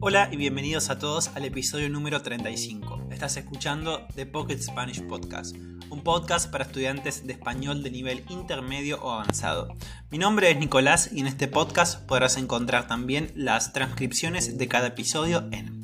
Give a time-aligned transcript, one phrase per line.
[0.00, 3.08] Hola y bienvenidos a todos al episodio número 35.
[3.10, 5.56] Estás escuchando The Pocket Spanish Podcast,
[5.90, 9.74] un podcast para estudiantes de español de nivel intermedio o avanzado.
[10.10, 14.86] Mi nombre es Nicolás y en este podcast podrás encontrar también las transcripciones de cada
[14.86, 15.77] episodio en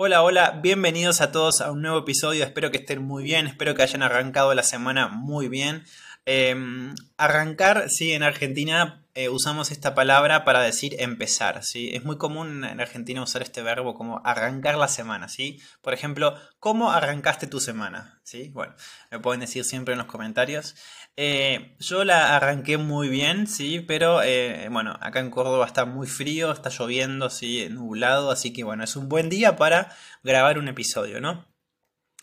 [0.00, 3.74] Hola, hola, bienvenidos a todos a un nuevo episodio, espero que estén muy bien, espero
[3.74, 5.82] que hayan arrancado la semana muy bien.
[6.24, 11.90] Em, arrancar, sí, en Argentina eh, usamos esta palabra para decir empezar, ¿sí?
[11.92, 15.60] Es muy común en Argentina usar este verbo como arrancar la semana, ¿sí?
[15.82, 18.20] Por ejemplo, ¿cómo arrancaste tu semana?
[18.22, 18.50] ¿Sí?
[18.54, 18.76] Bueno,
[19.10, 20.76] me pueden decir siempre en los comentarios.
[21.16, 23.80] Eh, yo la arranqué muy bien, ¿sí?
[23.80, 27.66] Pero, eh, bueno, acá en Córdoba está muy frío, está lloviendo, ¿sí?
[27.70, 31.57] Nublado, así que, bueno, es un buen día para grabar un episodio, ¿no?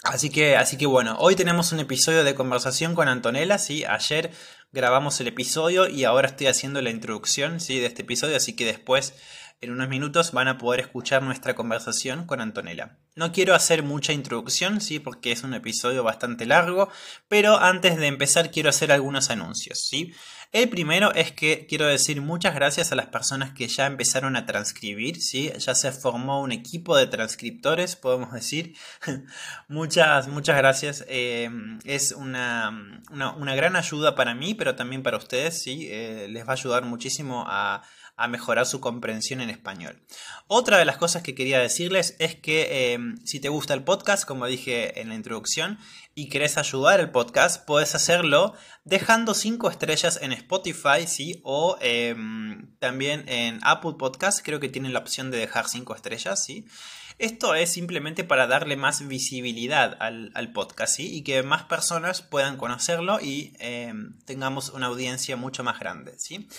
[0.05, 3.83] Así que, así que bueno, hoy tenemos un episodio de conversación con Antonella, ¿sí?
[3.85, 4.29] Ayer
[4.71, 7.79] grabamos el episodio y ahora estoy haciendo la introducción, ¿sí?
[7.79, 9.15] De este episodio, así que después,
[9.61, 12.97] en unos minutos, van a poder escuchar nuestra conversación con Antonella.
[13.15, 14.99] No quiero hacer mucha introducción, ¿sí?
[14.99, 16.89] Porque es un episodio bastante largo,
[17.27, 20.13] pero antes de empezar quiero hacer algunos anuncios, ¿sí?
[20.51, 24.45] El primero es que quiero decir muchas gracias a las personas que ya empezaron a
[24.45, 25.51] transcribir, ¿sí?
[25.57, 28.73] Ya se formó un equipo de transcriptores, podemos decir.
[29.67, 31.05] muchas, muchas gracias.
[31.09, 31.49] Eh,
[31.83, 35.89] es una, una, gran ayuda para mí, pero también para ustedes, ¿sí?
[35.91, 37.83] Eh, les va a ayudar muchísimo a
[38.17, 40.01] a mejorar su comprensión en español.
[40.47, 44.25] Otra de las cosas que quería decirles es que em, si te gusta el podcast,
[44.25, 45.77] como dije en la introducción,
[46.13, 48.53] y querés ayudar el podcast, puedes hacerlo
[48.85, 51.41] dejando 5 estrellas en Spotify, ¿sí?
[51.43, 56.43] O em, también en Apple Podcast, creo que tienen la opción de dejar 5 estrellas,
[56.43, 56.65] ¿sí?
[57.17, 61.15] Esto es simplemente para darle más visibilidad al, podcast ¿sí?
[61.15, 66.15] y que más personas puedan conocerlo y em, tengamos una audiencia mucho más grande.
[66.17, 66.49] ¿sí?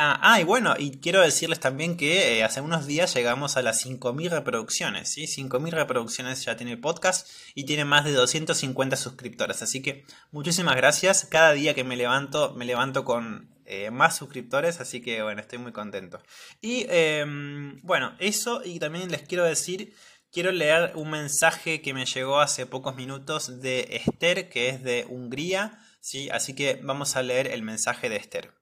[0.00, 3.62] Ah, ah, y bueno, y quiero decirles también que eh, hace unos días llegamos a
[3.62, 5.24] las 5.000 reproducciones, ¿sí?
[5.24, 10.76] 5.000 reproducciones ya tiene el podcast y tiene más de 250 suscriptores, así que muchísimas
[10.76, 11.26] gracias.
[11.28, 15.58] Cada día que me levanto, me levanto con eh, más suscriptores, así que bueno, estoy
[15.58, 16.22] muy contento.
[16.60, 19.96] Y em, bueno, eso y también les quiero decir,
[20.30, 25.06] quiero leer un mensaje que me llegó hace pocos minutos de Esther, que es de
[25.08, 26.30] Hungría, ¿sí?
[26.30, 28.57] Así que vamos a leer el mensaje de Esther.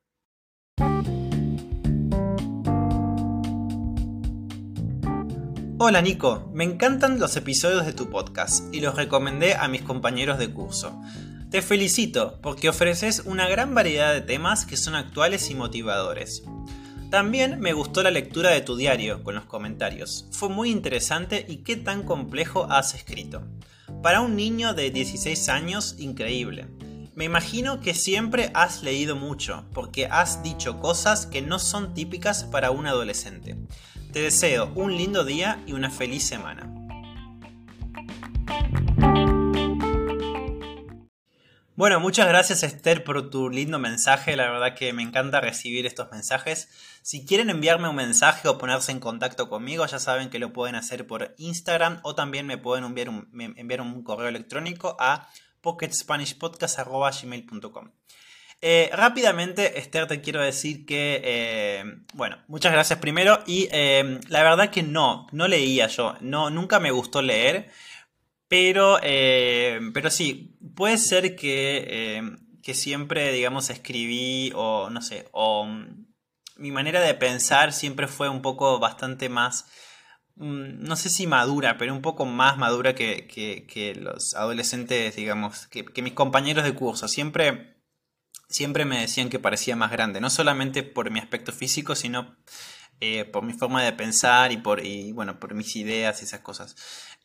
[5.79, 10.39] Hola Nico, me encantan los episodios de tu podcast y los recomendé a mis compañeros
[10.39, 10.99] de curso.
[11.51, 16.45] Te felicito porque ofreces una gran variedad de temas que son actuales y motivadores.
[17.11, 20.27] También me gustó la lectura de tu diario con los comentarios.
[20.31, 23.43] Fue muy interesante y qué tan complejo has escrito.
[24.03, 26.69] Para un niño de 16 años, increíble.
[27.15, 32.45] Me imagino que siempre has leído mucho, porque has dicho cosas que no son típicas
[32.45, 33.57] para un adolescente.
[34.17, 36.73] Te deseo un lindo día y una feliz semana.
[41.75, 46.11] Bueno, muchas gracias Esther por tu lindo mensaje, la verdad que me encanta recibir estos
[46.11, 46.71] mensajes.
[47.03, 50.77] Si quieren enviarme un mensaje o ponerse en contacto conmigo, ya saben que lo pueden
[50.77, 53.29] hacer por Instagram o también me pueden enviar un,
[53.59, 55.29] enviar un correo electrónico a
[55.61, 57.91] pocketspanishpodcast.gmail.com.
[58.61, 61.85] Eh, rápidamente, Esther, te quiero decir que, eh,
[62.15, 66.81] bueno, muchas gracias primero y eh, la verdad que no, no leía yo, no, nunca
[66.81, 67.71] me gustó leer,
[68.49, 72.23] pero, pero sí, puede ser que,
[72.63, 75.69] que siempre, digamos, escribí o no sé, o
[76.57, 79.67] mi manera de pensar siempre fue un poco bastante más
[80.37, 85.67] mm, no sé si madura, pero un poco más madura que, que, los adolescentes, digamos,
[85.69, 87.09] que, mis compañeros de curso.
[87.09, 87.76] Siempre
[88.49, 92.37] siempre me decían que parecía más grande, no solamente por mi aspecto físico, sino
[93.01, 94.83] eh, por mi forma de pensar y por,
[95.13, 96.77] bueno, por mis ideas y esas cosas.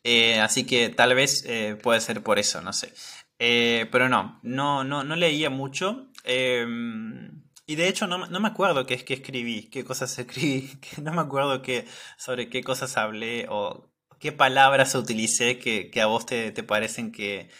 [0.04, 2.92] Eh, así que tal vez eh, puede ser por eso, no sé.
[3.38, 6.08] pero no, no, no, no leía mucho.
[6.24, 10.70] Em, y de hecho no, me acuerdo qué es que escribí, qué cosas escribí,
[11.02, 11.86] no me acuerdo qué,
[12.18, 17.50] sobre qué cosas hablé o qué palabras utilicé que, a vos te parecen que,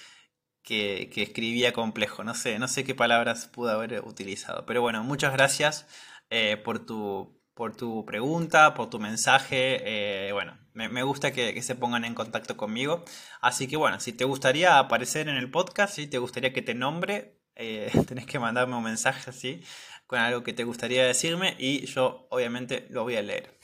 [0.62, 2.24] que, escribía complejo.
[2.24, 4.66] No sé, no sé qué palabras pude haber utilizado.
[4.66, 5.86] Pero bueno, muchas gracias
[6.30, 10.28] eh, por, tu, por tu pregunta, por tu mensaje.
[10.28, 13.04] Eh, bueno, me, gusta que, se pongan en contacto conmigo.
[13.40, 16.74] Así que bueno, si te gustaría aparecer en el podcast, si te gustaría que te
[16.74, 19.62] nombre, eh, tenés que mandarme un mensaje así
[20.06, 23.58] con algo que te gustaría decirme y yo obviamente lo voy a leer.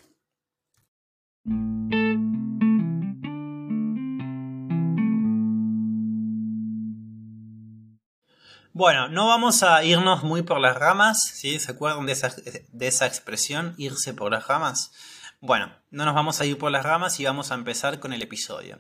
[8.73, 11.59] Bueno, no vamos a irnos muy por las ramas, ¿sí?
[11.59, 12.35] ¿Se acuerdan de esa,
[12.71, 14.93] de esa expresión, irse por las ramas?
[15.41, 18.23] Bueno, no nos vamos a ir por las ramas y vamos a empezar con el
[18.23, 18.79] episodio.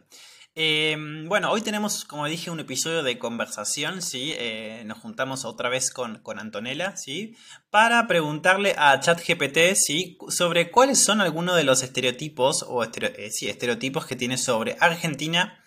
[0.54, 4.32] Em, bueno, hoy tenemos, como dije, un episodio de conversación, ¿sí?
[4.36, 7.36] Eh, nos juntamos otra vez con, con, Antonella, ¿sí?
[7.70, 10.18] Para preguntarle a ChatGPT, ¿sí?
[10.28, 12.90] Sobre cuáles son algunos de los estereotipos, o eh,
[13.42, 15.60] estereotipos que tiene sobre Argentina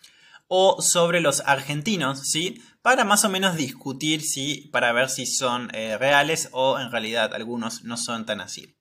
[0.53, 2.61] o sobre los argentinos, ¿sí?
[2.81, 4.69] Para más o menos discutir, ¿sí?
[4.73, 8.75] Para ver si son eh, reales o en realidad algunos no son tan así.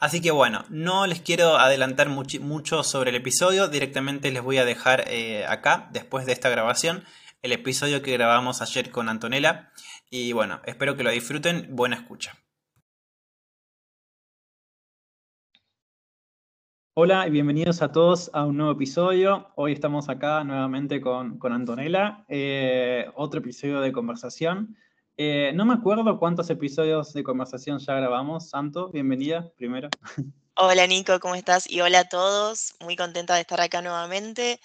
[0.00, 4.64] Así que bueno, no les quiero adelantar mucho sobre el episodio, directamente les voy a
[4.64, 7.04] dejar eh, acá, después de esta grabación,
[7.42, 9.70] el episodio que grabamos ayer con Antonella.
[10.08, 12.38] Y bueno, espero que lo disfruten, buena escucha.
[16.94, 19.50] Hola y bienvenidos a todos a un nuevo episodio.
[19.54, 24.76] Hoy estamos acá nuevamente con, Antonella, eh, otro episodio de conversación.
[25.16, 28.50] Eh, no me acuerdo cuántos episodios de conversación ya grabamos.
[28.50, 29.88] Santo, bienvenida primero.
[30.54, 31.66] Hola Nico, ¿cómo estás?
[31.70, 34.60] Y hola a todos, muy contenta de estar acá nuevamente.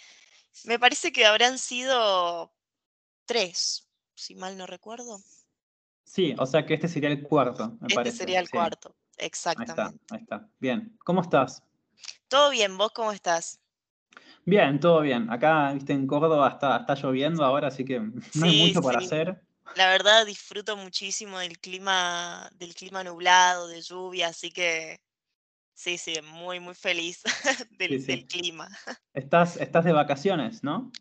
[0.66, 2.52] Me parece que habrán sido
[3.26, 5.22] tres, si mal no recuerdo.
[6.04, 9.82] Sí, o sea que este sería el cuarto, me este sería el cuarto, exactamente.
[9.82, 10.50] Ahí está, ahí está.
[10.60, 11.64] Bien, ¿cómo estás?
[12.28, 13.62] Todo bien, ¿vos cómo estás?
[14.46, 15.30] Bien, todo bien.
[15.30, 18.00] Acá, viste, en Córdoba está, está lloviendo ahora, así que
[18.36, 19.42] no hay mucho para hacer.
[19.76, 25.00] La verdad disfruto muchísimo del clima, del clima nublado, de lluvia, así que
[25.74, 27.22] sí, sí, muy, muy feliz
[27.78, 28.70] del, clima.
[29.14, 30.92] Estás, estás de vacaciones, ¿no?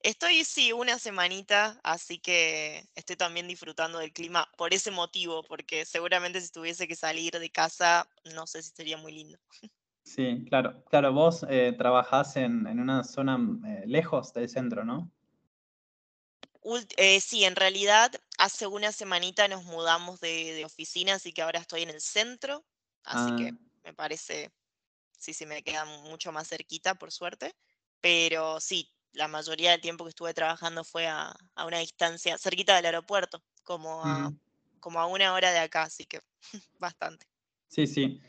[0.00, 5.84] Estoy, sí, una semanita, así que estoy también disfrutando del clima por ese motivo, porque
[5.84, 9.38] seguramente si tuviese que salir de casa, no sé si sería muy lindo.
[10.04, 10.84] Sí, claro.
[10.90, 15.10] Claro, vos eh, trabajás en, una zona eh, lejos del centro, ¿no?
[16.96, 21.82] Eh, sí, en realidad hace una semanita nos mudamos de, oficina, así que ahora estoy
[21.82, 22.64] en el centro,
[23.02, 23.58] así que ah.
[23.84, 24.52] me parece,
[25.18, 27.52] sí, sí, me queda mucho más cerquita, por suerte,
[28.00, 31.34] pero sí, la mayoría del tiempo que estuve trabajando fue a,
[31.66, 34.02] una distancia cerquita del aeropuerto, como
[34.82, 36.20] como a una hora de acá, así que
[36.80, 37.26] bastante.
[37.68, 38.20] Sí, sí.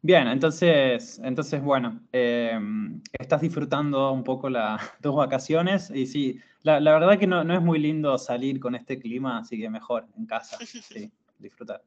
[0.00, 6.78] Bien, entonces, entonces bueno, em, estás disfrutando un poco las tus vacaciones y sí, la,
[6.78, 10.56] verdad que no, es muy lindo salir con este clima, así que mejor en casa,
[10.64, 11.82] sí, disfrutar.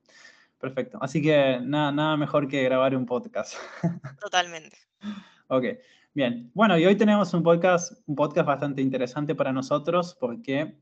[0.60, 3.56] Perfecto, así que nada, nada mejor que grabar un podcast.
[4.22, 4.78] Totalmente.
[5.48, 5.66] ok,
[6.14, 6.52] bien.
[6.54, 10.76] Bueno, y hoy tenemos un podcast, un podcast bastante interesante para nosotros porque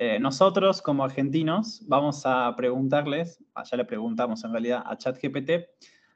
[0.00, 5.50] eh, nosotros como argentinos vamos a preguntarles, ah, ya le preguntamos en realidad a ChatGPT,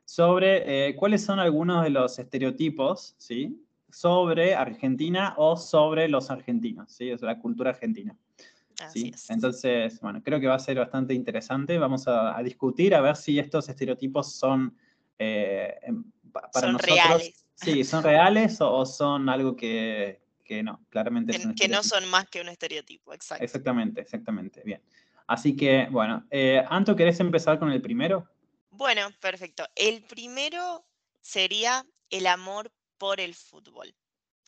[0.09, 3.63] sobre eh, cuáles son algunos de los estereotipos, ¿sí?
[3.91, 7.11] Sobre Argentina o sobre los argentinos, ¿sí?
[7.11, 8.17] Es la cultura argentina.
[8.91, 9.13] ¿sí?
[9.29, 11.77] Entonces, bueno, creo que va a ser bastante interesante.
[11.77, 14.75] Vamos a, discutir a ver si estos estereotipos son
[15.19, 16.03] eh, em,
[16.33, 17.45] para son reales.
[17.55, 20.23] Sí, son reales o, son algo que,
[20.65, 23.45] no, claramente que, que no son más que un estereotipo, exacto.
[23.45, 24.81] Exactamente, exactamente, bien.
[25.27, 28.27] Así que, bueno, eh, Anto, ¿querés empezar con el primero?
[28.79, 29.65] Bueno, perfecto.
[29.75, 30.85] El primero
[31.21, 33.93] sería el amor por el fútbol.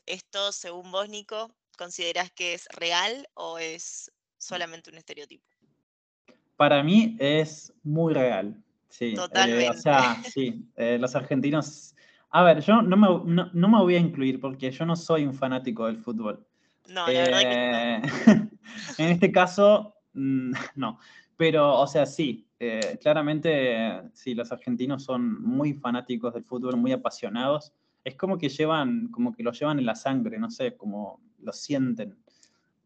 [0.07, 4.09] ¿Esto, según vos, Nico, considerás que es real o es
[4.39, 5.45] solamente un estereotipo?
[6.57, 8.55] Para mí es muy real.
[8.89, 9.15] Sí.
[9.15, 9.67] Totalmente.
[9.67, 11.97] Eh, o sea, sí, eh, los argentinos.
[12.31, 13.09] A ver, yo no me,
[13.53, 16.47] no, me, voy a incluir porque yo no soy un fanático del fútbol.
[16.87, 18.51] No, la verdad que no.
[18.99, 21.01] en este caso, mm, no.
[21.41, 26.93] Pero, o sea, sí, eh, claramente, sí, los argentinos son muy fanáticos del fútbol, muy
[26.93, 27.73] apasionados.
[28.05, 31.55] Es como que llevan, como que lo llevan en la sangre, no sé, como lo
[31.55, 32.23] sienten.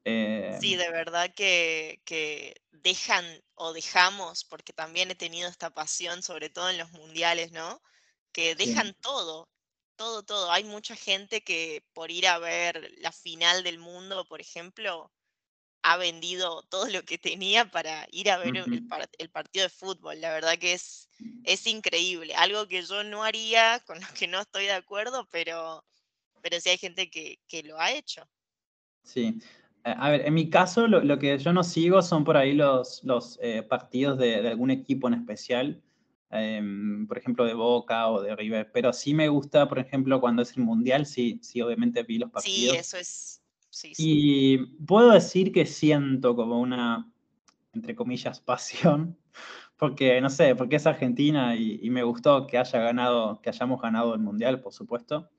[0.04, 3.25] Eh, sí, de verdad que, que, dejan
[3.56, 7.82] o dejamos, porque también he tenido esta pasión, sobre todo en los mundiales, ¿no?
[8.30, 9.49] Que dejan todo,
[9.96, 10.52] todo, todo.
[10.52, 15.11] Hay mucha gente que por ir a ver la final del mundo, por ejemplo,
[15.84, 20.18] ha vendido todo lo que tenía para ir a ver el, partido de fútbol.
[20.18, 21.10] La verdad que es,
[21.44, 22.34] es increíble.
[22.34, 25.84] Algo que yo no haría, con lo que no estoy de acuerdo, pero,
[26.40, 28.26] pero sí hay gente que, lo ha hecho.
[29.02, 29.38] Sí.
[29.84, 33.04] Eh, a ver, en mi caso, lo, que yo no sigo son por ahí los,
[33.04, 35.82] los eh, partidos de, algún equipo en especial,
[36.30, 40.40] em, por ejemplo, de Boca o de River, pero sí me gusta, por ejemplo, cuando
[40.40, 42.72] es el Mundial, sí, sí, obviamente vi los partidos.
[42.72, 43.43] Sí, eso es,
[43.97, 47.11] y puedo decir que siento como una,
[47.73, 49.19] entre comillas, pasión,
[49.76, 54.14] porque, no sé, porque es Argentina y, me gustó que haya ganado, que hayamos ganado
[54.14, 55.31] el Mundial, por supuesto,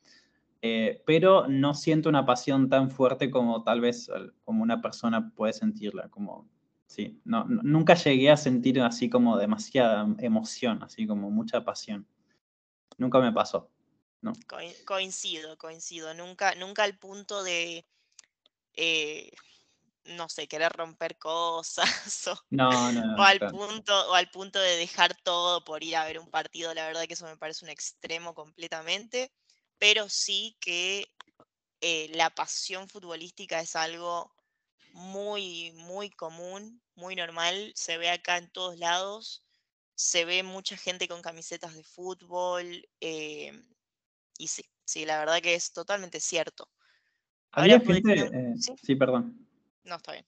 [0.62, 4.10] eh, pero no siento una pasión tan fuerte como tal vez
[4.44, 6.50] como una persona puede sentirla, como,
[6.88, 12.08] sí, no, nunca llegué a sentir así como demasiada emoción, así como mucha pasión.
[12.98, 13.70] Nunca me pasó.
[14.22, 14.34] ¿no?
[14.86, 16.14] coincido, coincido.
[16.16, 17.86] Nunca, nunca al punto de,
[18.76, 19.32] eh,
[20.06, 21.86] no sé, querer romper cosas
[22.28, 26.20] o, no, no, al punto, o al punto de dejar todo por ir a ver
[26.20, 26.74] un partido.
[26.74, 29.32] La verdad que eso me parece un extremo completamente,
[29.80, 31.06] pero sí que
[31.82, 34.34] eh, la pasión futbolística es algo
[34.94, 39.46] muy, muy común, muy normal, se ve acá en todos lados,
[39.96, 43.52] se ve mucha gente con camisetas de fútbol, eh,
[44.38, 46.70] y sí, sí, la verdad que es totalmente cierto.
[47.56, 48.14] Había gente.
[48.14, 48.96] Eh, ¿Sí?
[48.96, 49.48] perdón.
[49.86, 50.26] No, está bien.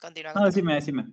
[0.00, 0.32] Continúa.
[0.34, 1.04] No, decime, decime.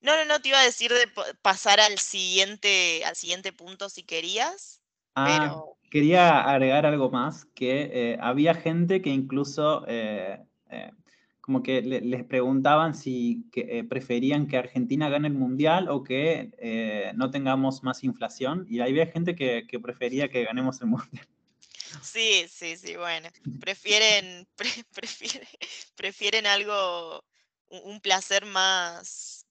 [0.00, 1.08] No, no, no, te iba a decir de
[1.42, 4.80] pasar al siguiente, al siguiente punto si querías.
[5.16, 5.60] Ah,
[5.90, 10.44] quería agregar algo más, que eh, había gente que incluso eh,
[11.40, 13.46] como que les preguntaban si
[13.88, 19.34] preferían que Argentina gane el Mundial o que no tengamos más inflación, y había gente
[19.34, 21.26] que, que prefería que ganemos el Mundial.
[22.02, 23.28] Sí, sí, sí, bueno.
[23.60, 24.46] Prefieren,
[25.96, 27.24] prefieren, algo,
[27.68, 29.46] un placer más,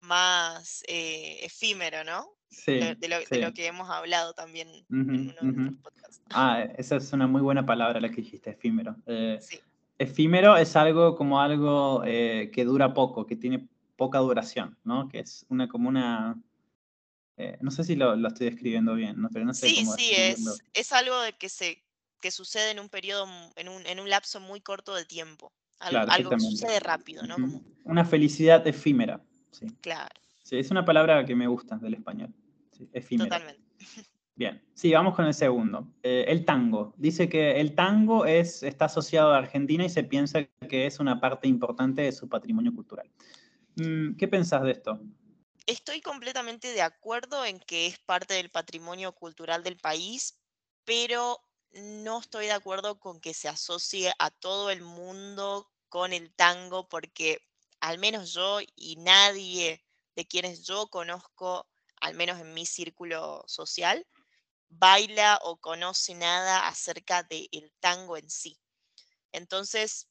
[0.00, 2.28] más eh, efímero, ¿no?
[2.50, 6.20] Sí, de, lo, que hemos hablado también en uno de podcasts.
[6.30, 8.94] Ah, esa es una muy buena palabra la que dijiste, efímero.
[9.06, 9.58] Eh, sí.
[9.98, 15.08] Efímero es algo como algo eh, que dura poco, que tiene poca duración, ¿no?
[15.08, 16.36] Que es una como una
[17.42, 19.28] eh, no sé si lo, estoy describiendo bien, ¿no?
[19.32, 21.82] pero no sé sí, sí, es, es algo de que, se,
[22.20, 25.52] que sucede en un periodo, en un, en un lapso muy corto de tiempo.
[25.80, 27.36] Algo, que sucede rápido, ¿no?
[27.84, 29.20] Una felicidad efímera.
[29.50, 29.66] Sí.
[29.80, 30.14] Claro.
[30.44, 32.32] Sí, es una palabra que me gusta del español.
[32.70, 33.28] Sí, efímera.
[33.28, 33.62] Totalmente.
[34.36, 35.88] Bien, sí, vamos con el segundo.
[36.02, 36.94] Eh, el tango.
[36.96, 41.20] Dice que el tango es, está asociado a Argentina y se piensa que es una
[41.20, 43.10] parte importante de su patrimonio cultural.
[43.76, 45.00] Mm, ¿Qué pensás de esto?
[45.66, 50.36] Estoy completamente de acuerdo en que es parte del patrimonio cultural del país,
[50.84, 51.40] pero
[51.70, 56.88] no estoy de acuerdo con que se asocie a todo el mundo con el tango,
[56.88, 57.38] porque
[57.80, 59.84] al menos yo y nadie
[60.16, 61.68] de quienes yo conozco,
[62.00, 64.04] al menos en mi círculo social,
[64.68, 68.58] baila o conoce nada acerca del tango en sí.
[69.32, 70.08] Entonces,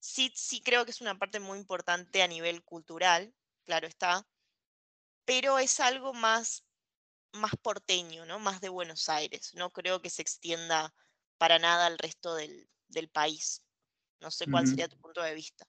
[0.00, 4.26] sí, sí creo que es una parte muy importante a nivel cultural, claro está,
[5.28, 6.64] pero es algo más,
[7.34, 8.38] más porteño, ¿no?
[8.38, 9.52] Más de Buenos Aires.
[9.54, 10.94] No creo que se extienda
[11.36, 12.66] para nada al resto del,
[13.12, 13.62] país.
[14.22, 15.66] No sé cuál sería tu punto de vista.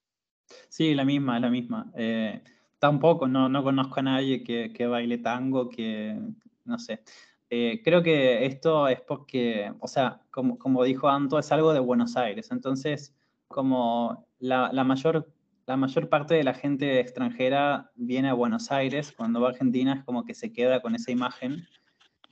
[0.70, 1.92] Sí, la misma, la misma.
[1.98, 2.42] Eh,
[2.80, 6.18] tampoco, no, no conozco a nadie que, baile tango, que,
[6.64, 7.04] no sé.
[7.50, 11.82] Eh, creo que esto es porque, o sea, como, como, dijo Anto, es algo de
[11.82, 12.50] Buenos Aires.
[12.52, 13.14] Entonces,
[13.50, 15.30] como la, la mayor
[15.70, 19.94] la mayor parte de la gente extranjera viene a Buenos Aires, cuando va a Argentina
[19.94, 21.68] es como que se queda con esa imagen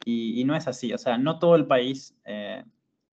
[0.03, 2.65] y, no es así, o sea, no todo el país eh,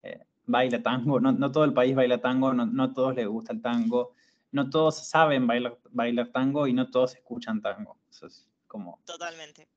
[0.03, 3.63] eh, baila tango, no, todo el país baila tango, no, no todos les gusta el
[3.63, 4.13] tango,
[4.53, 7.97] no todos saben bailar, bailar tango y no todos escuchan tango.
[8.11, 9.01] Eso es como...
[9.07, 9.69] Totalmente.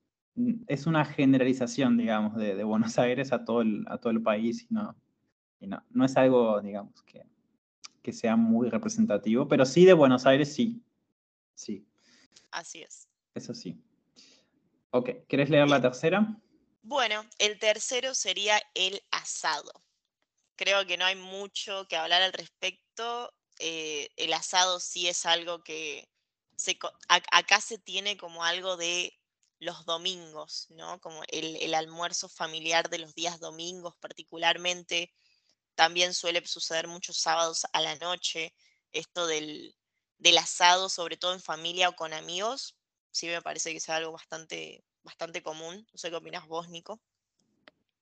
[0.68, 4.74] Es una generalización, digamos, de, Buenos Aires a todo el, a todo el país y
[4.74, 4.94] no,
[5.62, 7.24] y no, no es algo, digamos, que,
[8.04, 10.84] que sea muy representativo, pero sí de Buenos Aires sí.
[11.56, 11.88] Sí.
[12.52, 13.08] Así es.
[13.34, 13.82] Eso sí.
[14.92, 16.40] Ok, ¿quieres leer la tercera?
[16.84, 19.72] Bueno, el tercero sería el asado.
[20.56, 23.34] Creo que no hay mucho que hablar al respecto.
[23.60, 26.10] Eh, el asado sí es algo que
[26.58, 29.14] se, acá se tiene como algo de
[29.60, 31.00] los domingos, ¿no?
[31.00, 35.12] Como el, el almuerzo familiar de los días domingos particularmente
[35.76, 38.54] también suele suceder muchos sábados a la noche,
[38.92, 39.76] esto del,
[40.40, 42.76] asado, sobre todo en familia o con amigos,
[43.12, 45.86] sí me parece que es algo bastante, bastante común.
[45.92, 47.00] No sé qué opinas vos, Nico.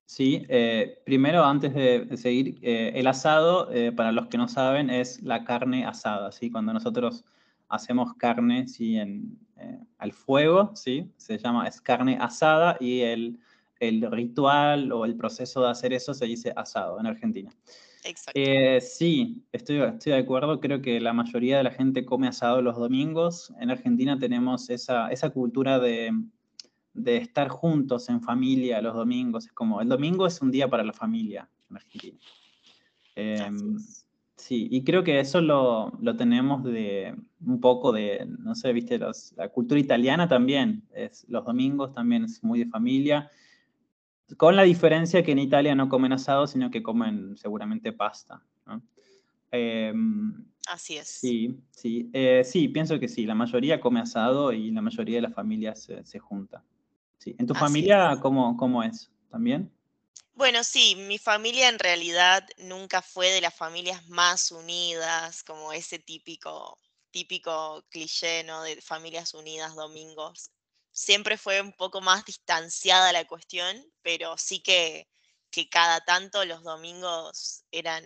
[0.05, 4.89] Sí, eh, primero, antes de seguir, eh, el asado, eh, para los que no saben,
[4.89, 6.51] es la carne asada, ¿sí?
[6.51, 7.23] Cuando nosotros
[7.69, 8.97] hacemos carne, ¿sí?
[8.97, 9.39] En,
[9.97, 11.09] al fuego, ¿sí?
[11.15, 13.39] Se llama, es carne asada y el
[13.81, 17.51] el ritual o el proceso de hacer eso se dice asado en Argentina.
[18.03, 18.39] Exacto.
[18.39, 20.59] Eh, sí, estoy, estoy de acuerdo.
[20.59, 23.53] Creo que la mayoría de la gente come asado los domingos.
[23.59, 26.11] En Argentina tenemos esa, esa cultura de,
[26.93, 29.45] de, estar juntos en familia los domingos.
[29.45, 32.17] Es como, el domingo es un día para la familia en Argentina.
[33.15, 33.77] Em,
[34.41, 39.49] Sí, y creo que eso lo, tenemos de un poco de, no sé, viste, la
[39.49, 43.29] cultura italiana también, es, los domingos también es muy de familia,
[44.37, 48.41] con la diferencia que en Italia no comen asado, sino que comen seguramente pasta.
[49.51, 51.07] Em, Así es.
[51.07, 55.23] Sí, sí, eh, sí, pienso que sí, la mayoría come asado y la mayoría de
[55.23, 56.63] las familias se, junta.
[57.17, 57.35] Sí.
[57.37, 59.11] ¿En tu familia ¿cómo, cómo es?
[59.29, 59.71] ¿También?
[60.33, 65.99] Bueno, sí, mi familia en realidad nunca fue de las familias más unidas, como ese
[65.99, 66.79] típico,
[67.11, 68.63] típico cliché, ¿no?
[68.63, 70.51] De familias unidas domingos.
[70.91, 75.07] Siempre fue un poco más distanciada la cuestión, pero sí que,
[75.49, 78.03] que cada tanto los domingos eran,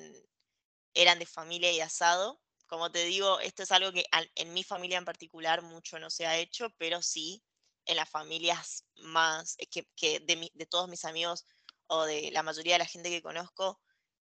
[0.94, 2.42] eran de familia y asado.
[2.68, 6.26] Como te digo, esto es algo que en mi familia en particular mucho no se
[6.26, 7.44] ha hecho, pero sí
[7.86, 11.46] en las familias más, eh, que, que de, de todos mis amigos
[11.88, 13.80] o de la mayoría de la gente que conozco,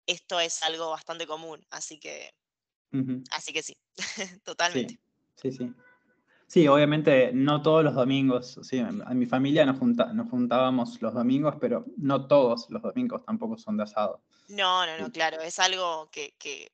[0.06, 2.32] esto es algo bastante común, así que,
[3.30, 3.76] así que sí,
[4.44, 4.98] totalmente.
[5.36, 5.74] Sí, sí, sí.
[6.68, 11.84] Obviamente no todos los domingos, sí, en mi familia nos, nos juntábamos los domingos, pero
[11.96, 14.22] no todos los domingos tampoco son de asado.
[14.48, 16.72] No, no, no, claro, es algo que, que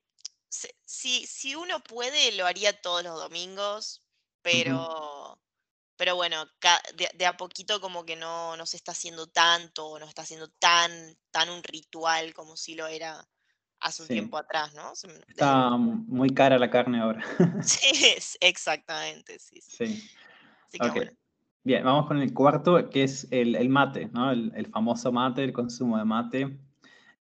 [0.48, 4.02] si, si uno puede, lo haría todos los domingos,
[4.42, 5.38] pero
[5.96, 6.44] pero bueno,
[7.14, 11.16] de, a poquito como que no, no se está haciendo tanto, no está haciendo tan,
[11.30, 13.26] tan un ritual como si lo era
[13.84, 14.92] hace un tiempo atrás, ¿no?
[15.28, 17.22] Está muy cara la carne ahora.
[17.62, 19.60] sí, exactamente, sí.
[19.60, 20.02] Sí.
[21.62, 24.30] Bien, vamos con el cuarto, que es el, mate, ¿no?
[24.32, 26.58] El, famoso mate, el consumo de mate.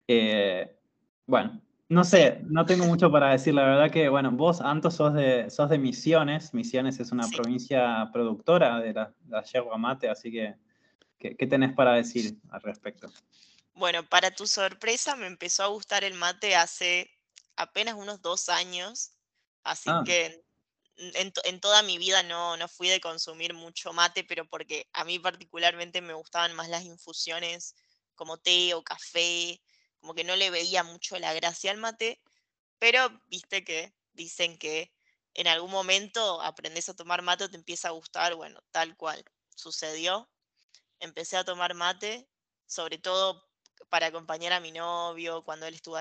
[0.06, 0.78] Eh,
[1.26, 3.54] bueno, no sé, no tengo mucho para decir.
[3.54, 6.52] La verdad que, bueno, vos, Anto, sos de, sos de Misiones.
[6.52, 10.56] Misiones es una provincia productora de la, la yerba mate, así que,
[11.18, 13.08] ¿qué, tenés para decir al respecto?
[13.80, 17.10] Bueno, para tu sorpresa, me empezó a gustar el mate hace
[17.56, 19.12] apenas unos dos años,
[19.64, 20.02] así ah.
[20.04, 20.44] que
[20.96, 25.18] en, toda mi vida no, no fui de consumir mucho mate, pero porque a mí
[25.18, 27.74] particularmente me gustaban más las infusiones
[28.16, 29.58] como té o café
[29.98, 32.20] como que no le veía mucho la gracia al mate,
[32.78, 34.92] pero viste que dicen que
[35.32, 39.24] en algún momento aprendes a tomar mate o te empieza a gustar, bueno, tal cual
[39.56, 40.30] sucedió.
[40.98, 42.28] Empecé a tomar mate,
[42.66, 43.49] sobre todo
[43.90, 45.98] para acompañar a mi novio cuando él, estuvo,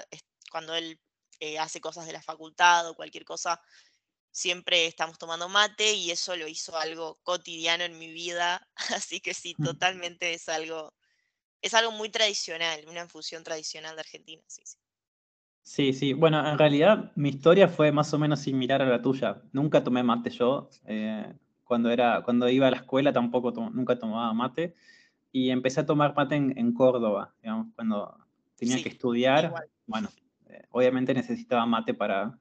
[0.52, 0.99] cuando él
[1.39, 3.62] eh, hace cosas de la facultad o cualquier cosa,
[4.32, 9.34] siempre estamos tomando mate y eso lo hizo algo cotidiano en mi vida, así que
[9.34, 10.93] sí, totalmente es algo
[11.62, 14.78] es algo muy tradicional, una infusión tradicional de Argentina, sí, sí.
[15.62, 16.13] Sí, sí.
[16.13, 19.43] Bueno, en realidad mi historia fue más o menos similar a la tuya.
[19.52, 20.69] Nunca tomé mate yo.
[20.86, 21.32] Eh,
[21.63, 24.75] cuando, era, cuando iba a la escuela tampoco nunca tomaba mate.
[25.32, 28.18] Y empecé a tomar mate en, Córdoba, digamos, cuando
[28.56, 29.54] tenía que estudiar.
[29.86, 30.10] Bueno,
[30.48, 32.38] eh, obviamente necesitaba mate para,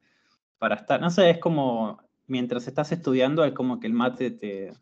[0.58, 1.00] para estar.
[1.00, 4.72] No sé, es como mientras estás estudiando, es como que el mate te,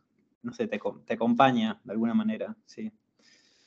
[0.42, 2.92] no sé, te, te acompaña de alguna manera, sí.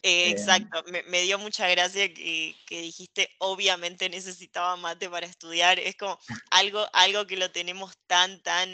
[0.02, 6.17] Eh, exacto, me, dio mucha gracia que, dijiste, obviamente necesitaba mate para estudiar, es como
[6.52, 8.69] algo, algo que lo tenemos tan, tan,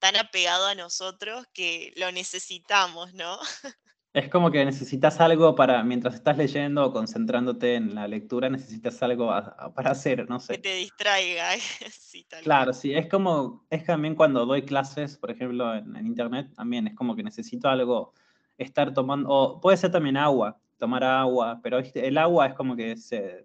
[0.00, 3.38] tan apegado a nosotros que lo necesitamos, ¿no?
[4.14, 9.02] Es como que necesitas algo para, mientras estás leyendo o concentrándote en la lectura, necesitas
[9.02, 9.26] algo
[9.74, 10.54] para hacer, no sé.
[10.54, 11.48] Que te distraiga.
[12.44, 16.86] claro, sí, es como, es también cuando doy clases, por ejemplo, en, en internet, también
[16.86, 18.14] es como que necesito algo
[18.56, 22.96] estar tomando, o puede ser también agua, tomar agua, pero el agua es como que
[22.96, 23.44] se,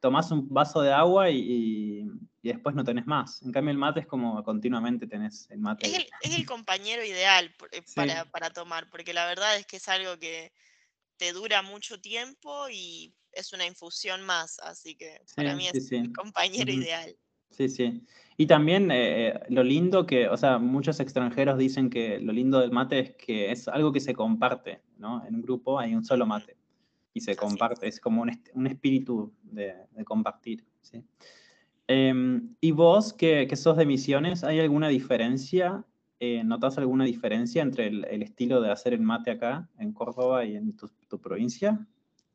[0.00, 2.08] tomás un vaso de agua y,
[2.46, 3.42] después no tenés más.
[3.42, 5.86] En cambio el mate es como continuamente tenés el mate.
[6.22, 7.82] Es el, compañero ideal eh,
[8.30, 10.52] para, tomar, porque la verdad es que es algo que
[11.16, 16.12] te dura mucho tiempo y es una infusión más, así que para mí es el
[16.12, 17.16] compañero ideal.
[17.50, 18.02] Sí, sí.
[18.36, 22.60] Y también eh, eh, lo lindo que, o sea, muchos extranjeros dicen que lo lindo
[22.60, 25.24] del mate es que es algo que se comparte, ¿no?
[25.26, 26.56] En un grupo hay un solo mate
[27.14, 27.98] y se comparte, es.
[27.98, 31.02] como un, espíritu de, compartir, ¿sí?
[31.88, 35.84] Em, ¿Y vos, que, sos de Misiones, hay alguna diferencia?
[36.18, 40.56] Eh, ¿Notas alguna diferencia entre el, estilo de hacer el mate acá, en Córdoba y
[40.56, 41.86] en tu, tu provincia?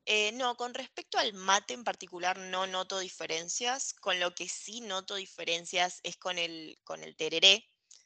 [0.05, 3.93] Eh, no, con respecto al mate en particular no noto diferencias.
[3.93, 7.65] Con lo que sí noto diferencias es con el, con el tereré,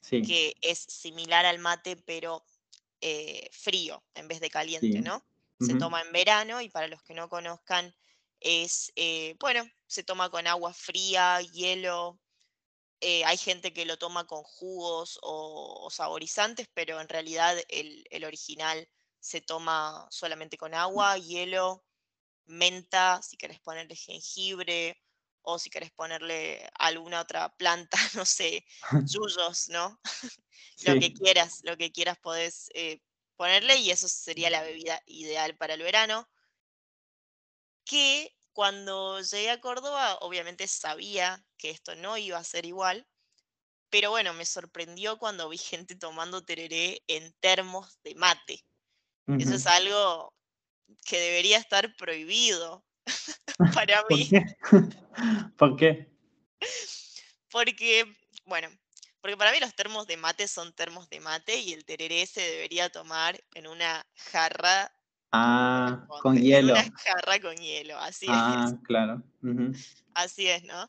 [0.10, 2.44] que es similar al mate, pero
[3.02, 5.24] eh, frío en vez de caliente, ¿no?
[5.60, 7.96] Se toma en verano y para los que no conozcan
[8.46, 12.20] es, eh, bueno, se toma con agua fría, hielo.
[13.02, 18.88] hay gente que lo toma con jugos o, saborizantes, pero en realidad el original
[19.20, 21.84] se toma solamente con agua, hielo,
[22.46, 25.02] menta, si querés ponerle jengibre
[25.42, 28.66] o si querés ponerle alguna otra planta, no sé,
[29.08, 30.00] yuyos, ¿no?
[30.86, 33.02] lo que quieras, lo que quieras podés eh,
[33.36, 36.28] ponerle y eso sería la bebida ideal para el verano.
[37.84, 43.06] Que cuando llegué a Córdoba, obviamente sabía que esto no iba a ser igual,
[43.90, 48.64] pero bueno, me sorprendió cuando vi gente tomando tereré en termos de mate.
[49.40, 50.34] Eso es algo
[51.04, 52.86] que debería estar prohibido
[53.74, 54.30] para mí.
[55.58, 56.08] ¿Por qué?
[57.50, 58.06] Porque,
[58.46, 58.70] bueno,
[59.20, 62.42] porque para mí los termos de mate son termos de mate y el tereré se
[62.42, 64.96] debería tomar en una jarra.
[65.38, 66.74] Ah, con, hielo.
[66.74, 69.22] Una jarra con hielo, así ah, claro.
[70.14, 70.86] Así es, ¿no?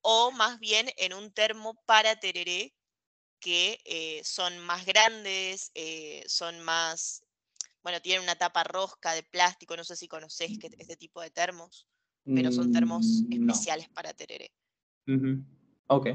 [0.00, 2.74] O más bien en un termo para tereré
[3.40, 7.24] que eh, son más grandes, eh, son más
[7.82, 11.86] bueno, tienen una tapa rosca de plástico, no sé si conoces este tipo de termos,
[12.24, 14.52] pero son termos mm, especiales para tereré.
[15.86, 16.08] Ok.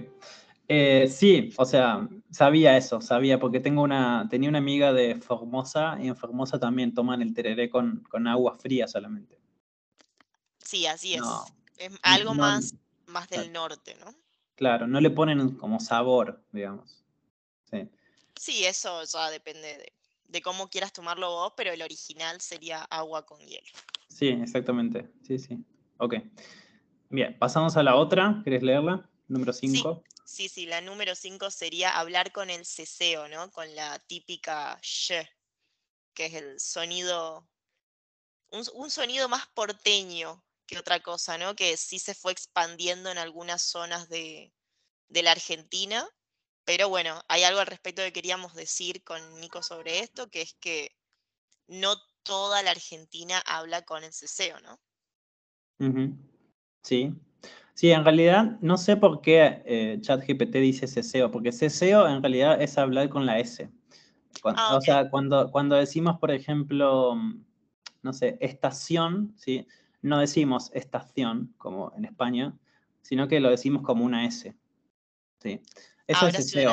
[0.67, 5.97] Eh, sí, o sea, sabía eso, sabía, porque tengo una, tenía una amiga de Formosa
[6.01, 9.39] y en Formosa también toman el tereré con, agua fría solamente.
[10.63, 11.21] Sí, así es.
[11.78, 12.75] es algo más,
[13.06, 14.13] más del norte, ¿no?
[14.56, 17.04] Claro, no le ponen como sabor, digamos.
[17.69, 17.88] Sí.
[18.36, 19.93] Sí, eso ya depende de,
[20.28, 23.67] de cómo quieras tomarlo vos, pero el original sería agua con hielo.
[24.08, 25.12] Sí, exactamente.
[25.23, 25.63] Sí, sí.
[25.97, 26.15] Ok.
[27.10, 28.41] Bien, pasamos a la otra.
[28.43, 29.10] ¿Querés leerla?
[29.28, 30.04] Número 5.
[30.06, 33.51] Sí, sí, la número 5 sería hablar con el ceseo, ¿no?
[33.51, 35.25] Con la típica sh,
[36.13, 37.47] que es el sonido,
[38.49, 41.55] un, sonido más porteño que otra cosa, ¿no?
[41.55, 44.53] Que sí se fue expandiendo en algunas zonas de,
[45.09, 46.09] de la Argentina
[46.65, 50.55] pero bueno, hay algo al respecto que queríamos decir con Nico sobre esto, que es
[50.55, 50.97] que
[51.67, 54.79] no toda la Argentina habla con el ceseo, ¿no?
[56.81, 57.13] Sí.
[57.75, 62.61] Sí, en realidad no sé por qué eh, ChatGPT dice ceseo, porque ceseo en realidad
[62.61, 63.69] es hablar con la S.
[64.45, 67.15] Ah, o sea, cuando, cuando decimos, por ejemplo,
[68.01, 69.67] no sé, estación, ¿sí?
[70.01, 72.57] no decimos estación, como en España,
[73.01, 74.55] sino que lo decimos como una S.
[75.39, 75.61] ¿sí?
[76.07, 76.71] Eso es SEO.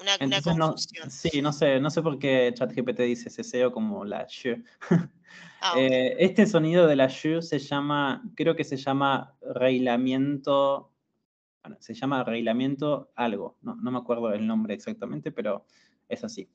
[0.00, 1.10] Una, confusión.
[1.10, 4.62] sí, no sé, no sé por qué ChatGPT dice SEO como la sh.
[5.66, 10.92] Ah, eh, este sonido de la sh se llama, creo que se llama reilamiento,
[11.62, 15.64] bueno, se llama reilamiento algo, no, me acuerdo el nombre exactamente, pero
[16.06, 16.50] es así.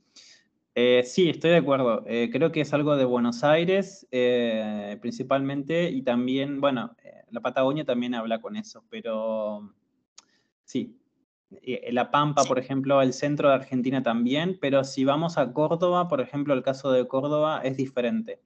[0.76, 2.04] Eh, sí, estoy de acuerdo.
[2.06, 4.08] Eh, creo que es algo de Buenos Aires,
[5.02, 6.96] principalmente, y también, bueno,
[7.32, 9.74] la Patagonia también habla con eso, pero
[10.66, 11.00] sí,
[11.90, 16.22] la Pampa, por ejemplo, el centro de Argentina también, pero si vamos a Córdoba, por
[16.22, 18.40] ejemplo, el caso de Córdoba es diferente.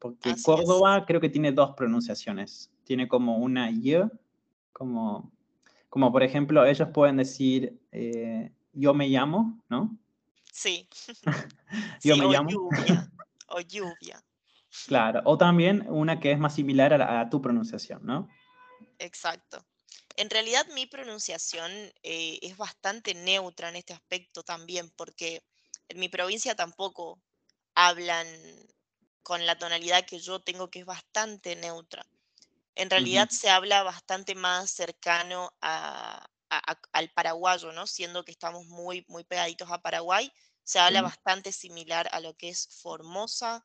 [0.00, 2.70] Porque Córdoba creo que tiene dos pronunciaciones.
[2.84, 3.94] Tiene como una Y,
[4.72, 5.30] como,
[5.88, 9.96] como por ejemplo, ellos pueden decir eh, yo me llamo, ¿no?
[10.50, 10.88] Sí.
[12.02, 12.50] yo me llamo.
[12.50, 13.10] Lluvia.
[13.52, 14.22] O lluvia.
[14.86, 18.28] Claro, o también una que es más similar a tu pronunciación, ¿no?
[19.00, 19.66] Exacto.
[20.16, 21.72] En realidad mi pronunciación
[22.04, 25.42] eh, es bastante neutra en este aspecto también, porque
[25.88, 27.20] en mi provincia tampoco
[27.74, 28.26] hablan
[29.30, 32.04] con la tonalidad que yo tengo, que es bastante neutra.
[32.74, 37.86] En realidad se habla bastante más cercano al paraguayo, ¿no?
[37.86, 40.32] Siendo que estamos muy, muy pegaditos a Paraguay,
[40.64, 43.64] se habla bastante similar a lo que es Formosa,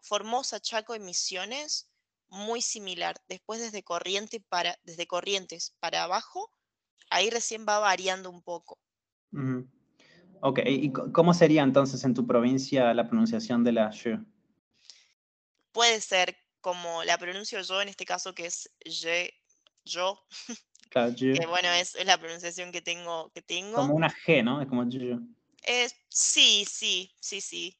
[0.00, 1.88] Formosa, Chaco y Misiones
[2.28, 3.14] muy similar.
[3.28, 6.50] Después desde, corriente para, desde Corrientes para abajo,
[7.08, 8.80] ahí recién va variando un poco.
[10.40, 14.18] Ok, ¿y cómo sería entonces en tu provincia la pronunciación de la sh?
[15.72, 19.34] Puede ser como la pronuncio yo, en este caso que es ye,
[19.84, 20.24] yo.
[20.88, 23.76] Claro, que bueno, es, la pronunciación que tengo, que tengo.
[23.76, 24.62] Como una G, ¿no?
[24.62, 25.18] Es como yo.
[26.08, 27.78] sí, sí, sí, sí.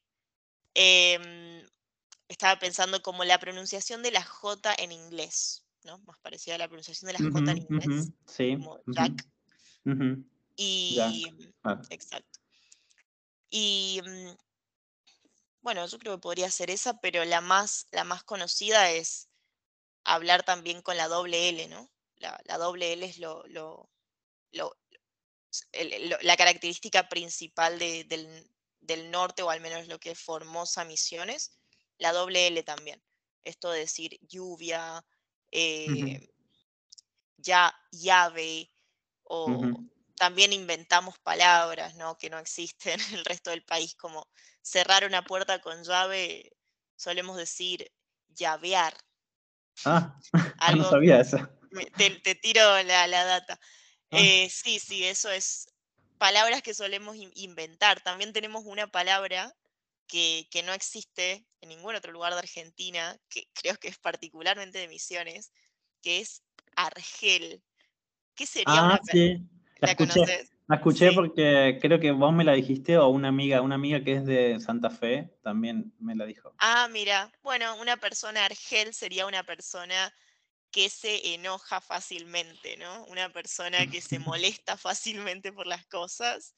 [0.73, 1.63] Em,
[2.27, 5.99] estaba pensando como la pronunciación de la J en inglés, ¿no?
[5.99, 8.11] Más parecida a la pronunciación de la J en inglés.
[8.25, 8.55] sí.
[8.57, 9.27] Como Jack.
[10.55, 10.99] Y.
[11.63, 11.81] Ah.
[11.89, 12.39] Exacto.
[13.49, 14.01] Y.
[15.63, 19.29] Bueno, yo creo que podría ser esa, pero la más, la más conocida es
[20.03, 21.89] hablar también con la doble L, ¿no?
[22.17, 23.89] La, doble L es lo, lo,
[26.21, 28.07] la característica principal del,
[28.81, 31.57] del, norte, o al menos lo que es Formosa Misiones,
[31.97, 33.01] la doble L también.
[33.43, 35.05] Esto de decir lluvia,
[35.51, 36.29] eh,
[37.37, 38.69] ya, llave,
[39.23, 39.47] o
[40.23, 42.17] también inventamos palabras ¿no?
[42.17, 44.25] que no existen en el resto del país, como
[44.61, 46.55] cerrar una puerta con llave,
[46.95, 47.91] solemos decir
[48.29, 48.95] llavear.
[49.83, 50.17] Ah,
[50.77, 51.37] no sabía eso.
[51.97, 53.59] Te, tiro la, data.
[54.11, 54.17] Ah.
[54.17, 55.67] Eh, sí, sí, eso es
[56.17, 57.99] palabras que solemos inventar.
[57.99, 59.53] También tenemos una palabra
[60.07, 64.77] que, que, no existe en ningún otro lugar de Argentina, que creo que es particularmente
[64.77, 65.51] de Misiones,
[66.01, 66.43] que es
[66.77, 67.61] Argel.
[68.35, 69.49] ¿Qué sería ah, una sí.
[69.85, 73.75] La, escuché, La escuché porque creo que vos me la dijiste o una amiga, una
[73.75, 76.53] amiga que es de Santa Fe también me la dijo.
[76.59, 80.13] Ah, mira, bueno, una persona argel sería una persona
[80.71, 83.05] que se enoja fácilmente, ¿no?
[83.05, 86.55] Una persona que se molesta fácilmente por las cosas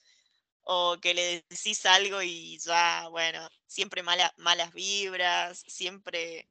[0.61, 6.47] o que le decís algo y ya, bueno, siempre malas vibras, siempre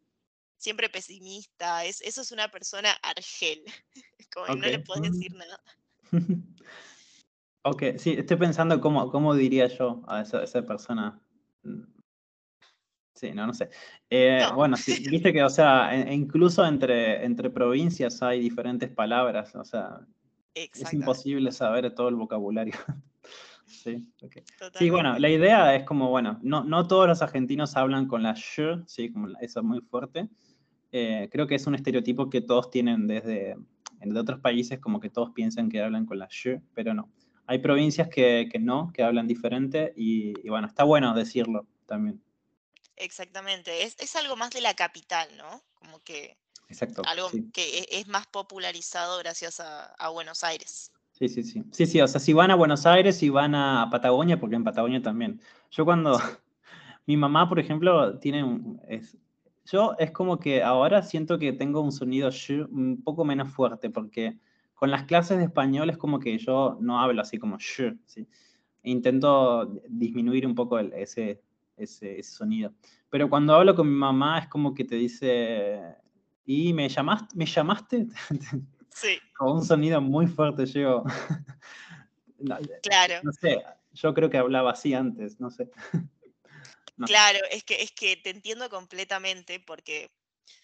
[0.65, 3.63] siempre pesimista, es, eso es una persona argel,
[4.33, 5.61] como no le puedes decir nada.
[7.63, 11.21] ok, sí, estoy pensando cómo, cómo diría yo a esa, esa persona.
[13.15, 13.71] Sí, no, no sé.
[14.11, 18.91] Eh, bueno, sí, viste que, o sea, e, e incluso entre, entre provincias hay diferentes
[18.91, 20.01] palabras, o sea,
[20.55, 22.75] es imposible saber todo el vocabulario.
[23.67, 24.43] sí, okay.
[24.79, 28.35] sí, bueno, la idea es como, bueno, no, no todos los argentinos hablan con la
[28.35, 30.29] sh, sí, como eso es muy fuerte.
[30.93, 33.57] Eh, creo que es un estereotipo que todos tienen desde
[34.05, 37.11] en otros países, como que todos piensan que hablan con la sh, pero no.
[37.47, 42.23] Hay provincias que, que no, que hablan diferente y, bueno, está bueno decirlo también.
[42.97, 45.61] Exactamente, es, es, algo más de la capital, ¿no?
[45.75, 46.39] Como que
[46.69, 50.93] Exacto, algo que e, es, más popularizado gracias a, a, Buenos Aires.
[51.19, 51.65] Sí, sí, sí.
[51.73, 54.65] Sí, sí, o sea, si van a Buenos Aires y van a Patagonia, porque en
[54.65, 55.41] Patagonia también.
[55.71, 56.19] Yo cuando,
[57.07, 59.17] mi mamá, por ejemplo, tiene un, es,
[59.67, 62.31] yo es como que ahora siento que tengo un sonido
[62.71, 64.39] un poco menos fuerte, porque
[64.75, 68.27] con las clases de español es como que yo no hablo así como sh, ¿sí?
[68.83, 71.43] Intento disminuir un poco ese,
[71.77, 72.75] ese, sonido.
[73.09, 75.81] Pero cuando hablo con mi mamá es como que te dice,
[76.45, 77.37] ¿y me llamaste?
[77.37, 78.07] ¿Me llamaste?
[78.97, 79.19] Sí.
[79.37, 81.03] con un sonido muy fuerte yo.
[82.83, 83.15] claro.
[83.25, 83.61] No sé,
[83.93, 85.69] yo creo que hablaba así antes, no sé.
[87.07, 90.11] Claro, es que, es que te entiendo completamente porque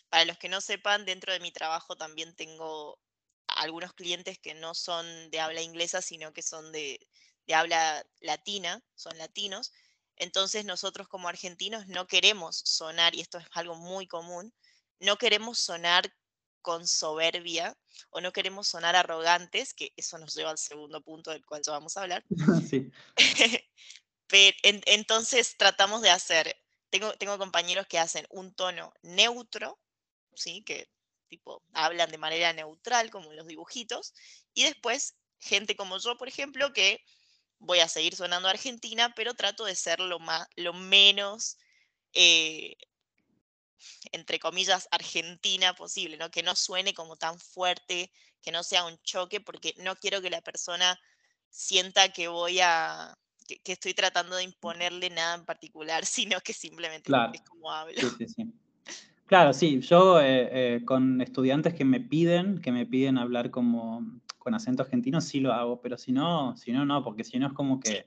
[0.09, 2.99] para los que no sepan, dentro de mi trabajo también tengo
[3.47, 7.01] algunos clientes que no son de habla inglesa, sino que son de,
[7.53, 9.73] habla latina, son latinos.
[10.17, 14.53] Entonces nosotros como argentinos no queremos sonar, y esto es algo muy común,
[14.99, 16.13] no queremos sonar
[16.63, 17.75] con soberbia
[18.11, 21.73] o no queremos sonar arrogantes, que eso nos lleva al segundo punto del cual ya
[21.73, 22.25] vamos a hablar.
[22.71, 22.91] Sí.
[24.63, 26.57] entonces tratamos de hacer,
[26.91, 29.79] tengo, tengo compañeros que hacen un tono neutro,
[30.35, 30.63] ¿sí?
[30.63, 30.89] que
[31.29, 34.15] tipo hablan de manera neutral, como en los dibujitos,
[34.53, 37.03] y después gente como yo, por ejemplo, que
[37.59, 41.59] voy a seguir sonando argentina, pero trato de ser lo, más, lo menos,
[42.13, 42.77] eh,
[44.13, 46.31] entre comillas, argentina posible, ¿no?
[46.31, 48.13] que no suene como tan fuerte,
[48.43, 50.99] que no sea un choque, porque no quiero que la persona
[51.51, 53.17] sienta que voy a,
[53.59, 58.01] que, estoy tratando de imponerle nada en particular, sino que simplemente es como hablo.
[58.19, 58.47] Sí, sí,
[59.27, 64.21] Claro, sí, yo eh, eh, con estudiantes que me piden, que me piden hablar como
[64.39, 67.47] con acento argentino, sí lo hago, pero si no, si no, no, porque si no
[67.47, 68.07] es como que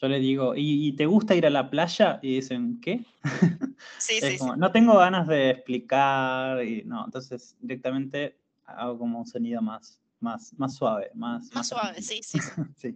[0.00, 2.18] yo le digo, ¿y, te gusta ir a la playa?
[2.22, 3.04] Y dicen, ¿qué?
[3.98, 9.60] Sí, sí, No tengo ganas de explicar, y no, entonces directamente hago como un sonido
[9.60, 11.10] más, más, más suave.
[11.14, 12.38] Más, más, suave, sí, sí.
[12.76, 12.94] sí,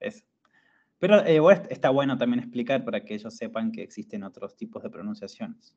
[0.00, 0.24] eso.
[1.00, 4.90] Pero eh, está bueno también explicar para que ellos sepan que existen otros tipos de
[4.90, 5.74] pronunciaciones.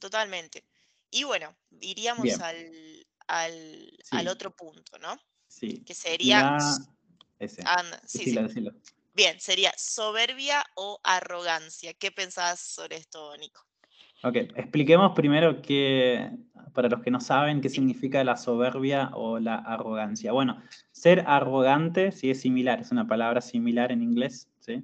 [0.00, 0.64] Totalmente.
[1.10, 2.26] Y bueno, iríamos
[3.28, 5.18] al, otro punto, ¿no?
[5.48, 5.82] Sí.
[5.84, 6.56] Que sería...
[7.38, 7.62] Ese.
[8.06, 8.34] sí,
[9.12, 11.92] Bien, sería soberbia o arrogancia.
[11.94, 13.64] ¿Qué pensás sobre esto, Nico?
[14.24, 16.30] Ok, expliquemos primero que,
[16.72, 20.32] para los que no saben, qué significa la soberbia o la arrogancia.
[20.32, 24.82] Bueno, ser arrogante sí es similar, es una palabra similar en inglés, ¿sí?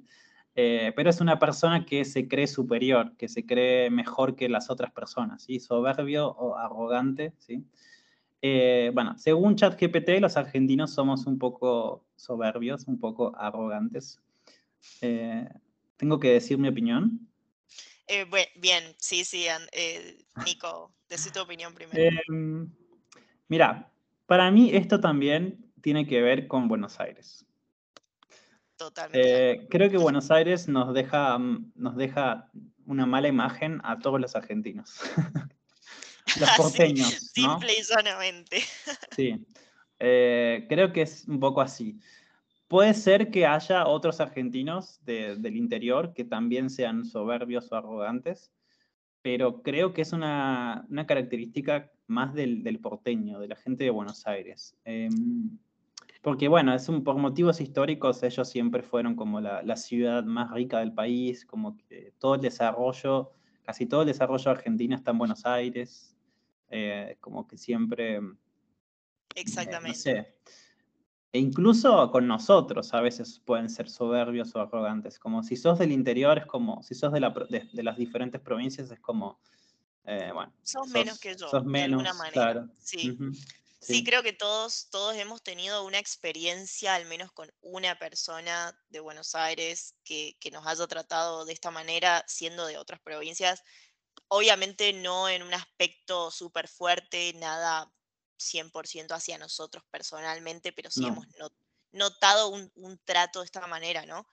[0.53, 4.69] Eh, pero es una persona que se cree superior, que se cree mejor que las
[4.69, 5.59] otras personas, ¿sí?
[5.59, 7.65] Soberbio o arrogante, ¿sí?
[8.43, 14.21] Eh, bueno, según ChatGPT, los argentinos somos un poco soberbios, un poco arrogantes.
[15.01, 15.49] Eh,
[15.97, 17.30] ¿Tengo que decir mi opinión?
[18.07, 22.17] Eh, bien, sí, sí, eh, Nico, decí tu opinión primero.
[22.27, 22.69] Em,
[23.47, 23.91] mira,
[24.25, 27.45] para mí esto también tiene que ver con Buenos Aires.
[28.75, 29.51] Totalmente.
[29.51, 32.49] Eh, creo que Buenos Aires nos deja, mm, nos deja
[32.85, 34.99] una mala imagen a todos los argentinos.
[36.39, 37.31] los porteños.
[37.33, 38.63] simple y llanamente.
[39.11, 39.45] sí,
[39.97, 41.99] creo que es un poco así.
[42.71, 48.49] Puede ser que haya otros argentinos del interior que también sean soberbios o arrogantes,
[49.21, 54.77] pero creo que es una, característica más del, porteño, de la gente de Buenos Aires.
[54.85, 55.57] Em,
[56.21, 60.79] porque bueno, es un, por motivos históricos ellos siempre fueron como la, ciudad más rica
[60.79, 65.17] del país, como que todo el desarrollo, casi todo el desarrollo de Argentina está en
[65.17, 66.15] Buenos Aires,
[66.69, 68.15] eh, como que siempre...
[68.15, 68.21] Eh,
[69.35, 70.37] Exactamente.
[71.33, 75.17] E incluso con nosotros a veces pueden ser soberbios o arrogantes.
[75.17, 79.39] Como si sos del interior, es como, si sos de, las diferentes provincias, es como,
[80.03, 80.53] eh, bueno.
[80.63, 82.67] Sos, menos que yo, sos menos, de alguna manera.
[82.79, 83.17] Sí.
[83.79, 84.03] sí.
[84.03, 89.33] creo que todos, todos hemos tenido una experiencia, al menos con una persona de Buenos
[89.33, 93.63] Aires, que, que nos haya tratado de esta manera, siendo de otras provincias.
[94.27, 97.89] Obviamente no en un aspecto súper fuerte, nada
[98.41, 101.25] 100% hacia nosotros personalmente, pero sí hemos
[101.91, 104.27] notado un, trato de esta manera, ¿no?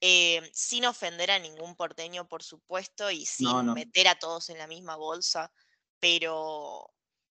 [0.00, 4.66] Eh, sin ofender a ningún porteño, por supuesto, y sin meter a todos en la
[4.66, 5.52] misma bolsa,
[6.00, 6.92] pero,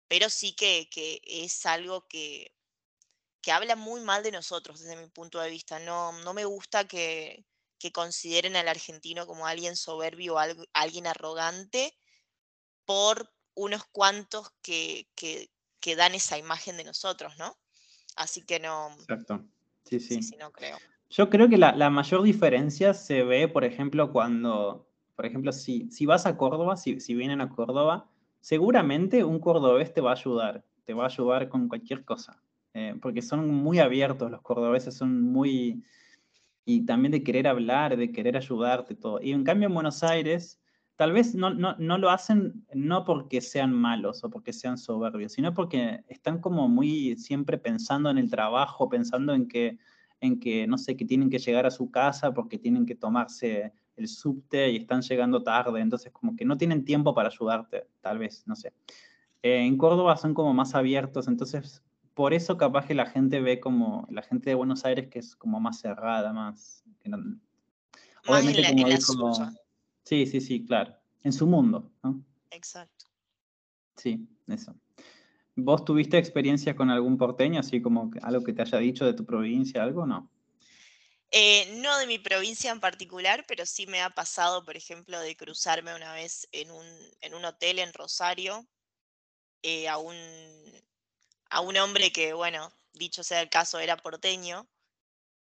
[0.06, 0.88] pero sí que,
[1.24, 2.54] es algo que,
[3.40, 5.80] que, habla muy mal de nosotros desde mi punto de vista.
[5.80, 7.44] No, no me gusta que,
[7.92, 10.38] consideren al argentino como alguien soberbio o
[10.72, 11.98] alguien arrogante
[12.84, 15.51] por unos cuantos que, que
[15.96, 17.56] dan esa imagen de nosotros, ¿no?
[18.16, 18.90] Así que no.
[19.00, 19.44] Exacto.
[19.84, 20.22] Sí, sí.
[20.22, 20.78] Sí, no creo.
[21.10, 26.06] Yo creo que la, mayor diferencia se ve, por ejemplo, cuando, por ejemplo, si, si
[26.06, 28.08] vas a Córdoba, si, si vienen a Córdoba,
[28.40, 32.42] seguramente un cordobés te va a ayudar, te va a ayudar con cualquier cosa,
[32.72, 35.84] eh, porque son muy abiertos los cordobeses, son muy,
[36.64, 39.20] y también de querer hablar, de querer ayudarte, todo.
[39.20, 40.61] Y en cambio en Buenos Aires,
[41.02, 45.52] tal vez no, no, lo hacen no porque sean malos o porque sean soberbios, sino
[45.52, 49.78] porque están como muy siempre pensando en el trabajo, pensando en que,
[50.20, 53.72] en que, no sé, que tienen que llegar a su casa porque tienen que tomarse
[53.96, 58.18] el subte y están llegando tarde, entonces como que no tienen tiempo para ayudarte, tal
[58.18, 58.72] vez, no sé.
[59.42, 61.82] Eh, en Córdoba son como más abiertos, entonces
[62.14, 65.34] por eso capaz que la gente ve como, la gente de Buenos Aires que es
[65.34, 66.84] como más cerrada, más...
[68.28, 68.62] obviamente
[69.04, 69.32] como
[70.04, 70.96] Sí, sí, sí, claro.
[71.22, 72.24] En su mundo, ¿no?
[72.50, 73.06] Exacto.
[73.96, 74.74] Sí, eso.
[75.54, 79.24] ¿Vos tuviste experiencia con algún porteño, así como algo que te haya dicho de tu
[79.24, 80.30] provincia, algo no?
[81.30, 85.36] Eh, no de mi provincia en particular, pero sí me ha pasado, por ejemplo, de
[85.36, 86.86] cruzarme una vez en un,
[87.20, 88.66] en un hotel en Rosario
[89.62, 90.16] eh, a, un,
[91.50, 94.68] a un hombre que, bueno, dicho sea el caso, era porteño,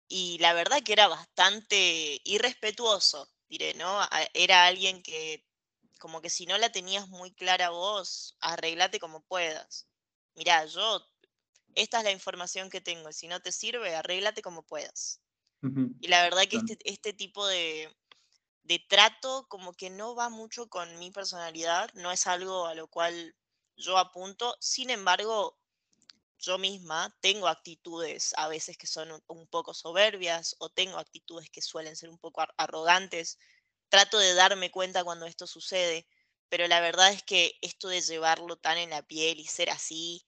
[0.08, 3.30] y la verdad que era bastante irrespetuoso
[3.76, 4.00] ¿no?
[4.34, 5.46] Era alguien que,
[5.98, 9.88] como que si no la tenías muy clara vos, arreglate como puedas.
[10.34, 11.06] Mirá, yo,
[11.74, 15.20] esta es la información que tengo, si no te sirve, arréglate como puedas.
[16.00, 17.88] Y la verdad que este, este tipo de,
[18.64, 22.88] de trato como que no va mucho con mi personalidad, no es algo a lo
[22.88, 23.36] cual
[23.76, 25.61] yo apunto, sin embargo,
[26.42, 31.62] yo misma tengo actitudes a veces que son un, poco soberbias o tengo actitudes que
[31.62, 33.38] suelen ser un poco arrogantes.
[33.88, 36.06] Trato de darme cuenta cuando esto sucede,
[36.48, 40.26] pero la verdad es que esto de llevarlo tan en la piel y ser así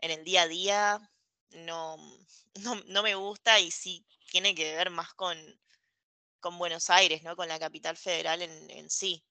[0.00, 1.10] en el día a día
[1.50, 1.96] no,
[2.86, 5.38] no, me gusta y sí tiene que ver más con,
[6.40, 7.36] con Buenos Aires, ¿no?
[7.36, 9.24] con la capital federal en, sí.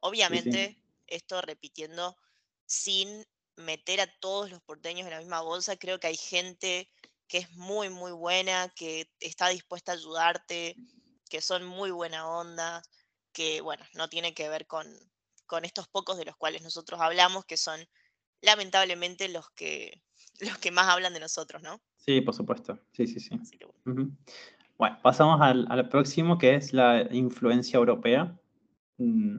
[0.00, 2.16] Obviamente, esto repitiendo
[2.64, 3.26] sin
[3.58, 5.76] meter a todos los porteños en la misma bolsa.
[5.76, 6.88] Creo que hay gente
[7.26, 10.76] que es muy, muy buena, que está dispuesta a ayudarte,
[11.28, 12.82] que son muy buena onda,
[13.32, 14.86] que, bueno, no tiene que ver con,
[15.46, 17.80] con estos pocos de los cuales nosotros hablamos, que son
[18.40, 20.02] lamentablemente los que,
[20.40, 21.80] los que más hablan de nosotros, ¿no?
[21.96, 22.78] Sí, por supuesto.
[22.92, 23.30] Sí, sí, sí.
[23.84, 24.98] bueno.
[25.02, 28.38] pasamos al, al, próximo, que es la influencia europea.
[28.96, 29.38] Mm,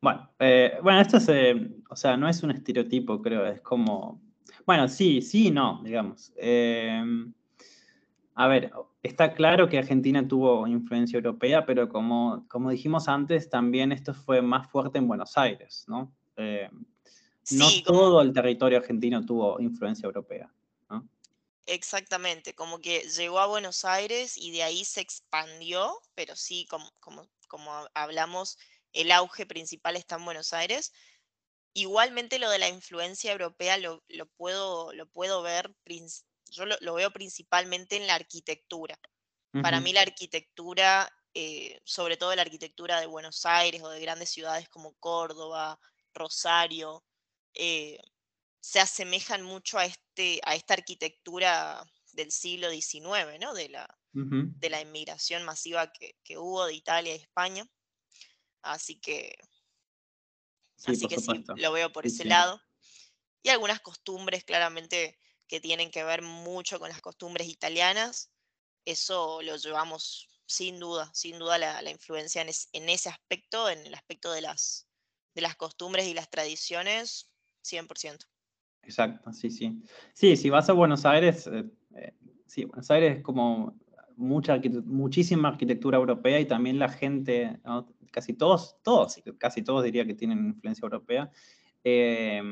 [0.00, 4.20] bueno, eh, bueno, esto es, eh, o sea, no es un estereotipo, creo, es como,
[4.66, 6.32] bueno, sí, sí, no, digamos.
[6.36, 7.32] Em,
[8.34, 13.92] a ver, está claro que Argentina tuvo influencia europea, pero como, como dijimos antes, también
[13.92, 16.14] esto fue más fuerte en Buenos Aires, ¿no?
[16.36, 16.68] Eh,
[17.50, 20.52] no todo el territorio argentino tuvo influencia europea.
[20.90, 21.08] ¿no?
[21.66, 26.90] Exactamente, como que llegó a Buenos Aires y de ahí se expandió, pero sí, como,
[27.00, 28.58] como, como hablamos,
[28.98, 30.92] el auge principal está en Buenos Aires.
[31.72, 34.02] Igualmente lo de la influencia europea lo,
[34.36, 35.72] puedo, lo puedo ver,
[36.50, 38.98] yo lo, veo principalmente en la arquitectura.
[39.62, 44.30] Para mí la arquitectura, eh, sobre todo la arquitectura de Buenos Aires o de grandes
[44.30, 45.78] ciudades como Córdoba,
[46.12, 47.04] Rosario,
[47.54, 47.98] eh,
[48.60, 53.54] se asemejan mucho a, este, a esta arquitectura del siglo XIX, ¿no?
[53.54, 57.64] de, la, de la inmigración masiva que, que, hubo de Italia y España.
[58.62, 59.36] Así que,
[60.86, 62.60] así que sí, lo veo por ese lado.
[63.42, 68.30] y algunas costumbres claramente que tienen que ver mucho con las costumbres italianas.
[68.84, 74.32] Eso lo llevamos sin duda, sin duda la, influencia en, ese aspecto, en el aspecto
[74.32, 74.88] de las,
[75.34, 77.30] de las costumbres y las tradiciones,
[77.62, 78.26] 100%.
[78.82, 79.82] Exacto, sí, sí.
[80.14, 81.64] Sí, si vas a Buenos Aires, eh,
[81.96, 82.14] eh,
[82.46, 83.78] sí, Buenos Aires es como
[84.18, 87.58] mucha, muchísima arquitectura europea y también la gente,
[88.10, 91.30] casi todos, todos, casi todos diría que tienen influencia europea.
[91.84, 92.42] Eh,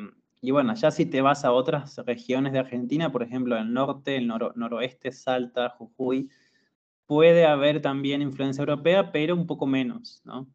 [0.41, 4.17] y bueno, ya si te vas a otras regiones de Argentina, por ejemplo, el norte,
[4.17, 6.31] el noroeste, Salta, Jujuy,
[7.07, 10.47] puede haber también influencia europea, pero un poco menos, ¿no?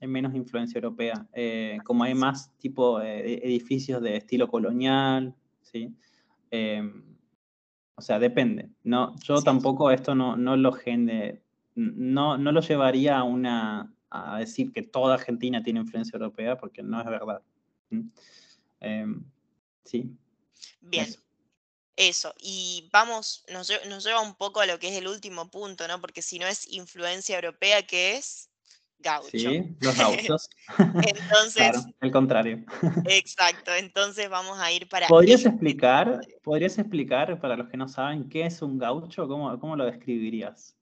[0.00, 1.26] Hay menos influencia europea.
[1.32, 5.94] Eh, como hay más tipo eh, edificios de estilo colonial, ¿sí?
[6.50, 7.09] Em,
[8.00, 8.70] o sea, depende.
[8.82, 11.42] No, yo tampoco esto no, no lo gene,
[11.74, 16.82] no, no lo llevaría a una a decir que toda Argentina tiene influencia europea, porque
[16.82, 17.42] no es verdad.
[18.80, 19.22] Em,
[19.84, 20.10] sí.
[20.80, 21.06] Bien.
[21.94, 22.34] Eso.
[22.40, 26.00] Y vamos, nos, lleva un poco a lo que es el último punto, ¿no?
[26.00, 28.49] Porque si no es influencia europea, ¿qué es?
[29.02, 29.30] Gaucho.
[29.30, 30.50] Sí, los gauchos.
[30.78, 31.54] entonces.
[31.54, 32.64] Claro, el contrario.
[33.06, 33.74] exacto.
[33.74, 35.08] Entonces vamos a ir para.
[35.08, 39.26] ¿Podrías explicar, podrías explicar para los que no saben qué es un gaucho?
[39.26, 40.76] ¿Cómo, cómo lo describirías?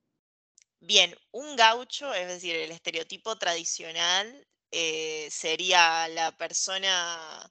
[0.80, 7.50] Bien, un gaucho, es decir, el estereotipo tradicional, eh, sería la persona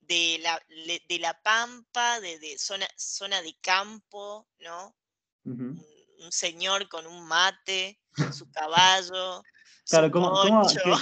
[0.00, 0.60] de la,
[1.08, 4.94] de la pampa, de, zona, zona de campo, ¿no?
[6.22, 8.00] Un, señor con un mate,
[8.32, 9.42] su caballo.
[9.88, 10.10] Claro,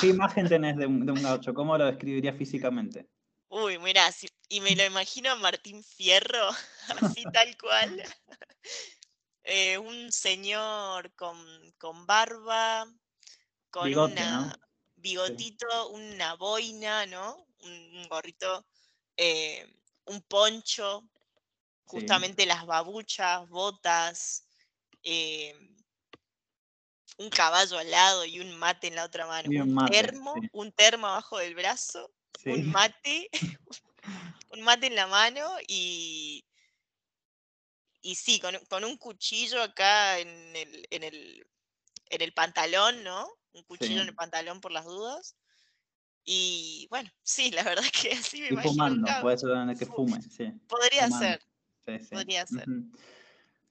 [0.00, 1.54] qué, imagen tenés de un, gaucho?
[1.54, 3.08] ¿Cómo lo describirías físicamente?
[3.48, 4.08] Uy, mira,
[4.48, 6.50] y me lo imagino a Martín Fierro,
[7.18, 8.02] así tal cual.
[9.44, 12.86] Eh, un señor con, barba,
[13.70, 14.52] con un
[14.96, 17.46] bigotito, una boina, ¿no?
[17.62, 18.66] Un, gorrito,
[19.16, 19.66] eh,
[20.04, 21.04] un poncho,
[21.84, 24.46] justamente las babuchas, botas,
[25.02, 25.54] eh,
[27.18, 29.48] un caballo al lado y un mate en la otra mano.
[29.50, 32.10] un, termo, un termo abajo del brazo,
[32.46, 33.28] un mate,
[34.52, 36.44] un mate en la mano y,
[38.00, 41.46] y sí, con, un cuchillo acá en el, en el,
[42.06, 43.28] en el pantalón, ¿no?
[43.52, 45.36] Un cuchillo en el pantalón por las dudas.
[46.24, 48.72] Y bueno, sí, la verdad es que así me y imagino.
[48.72, 50.52] Fumando, puede ser que fume, sí.
[50.68, 51.42] Podría ser.
[52.10, 52.66] Podría ser.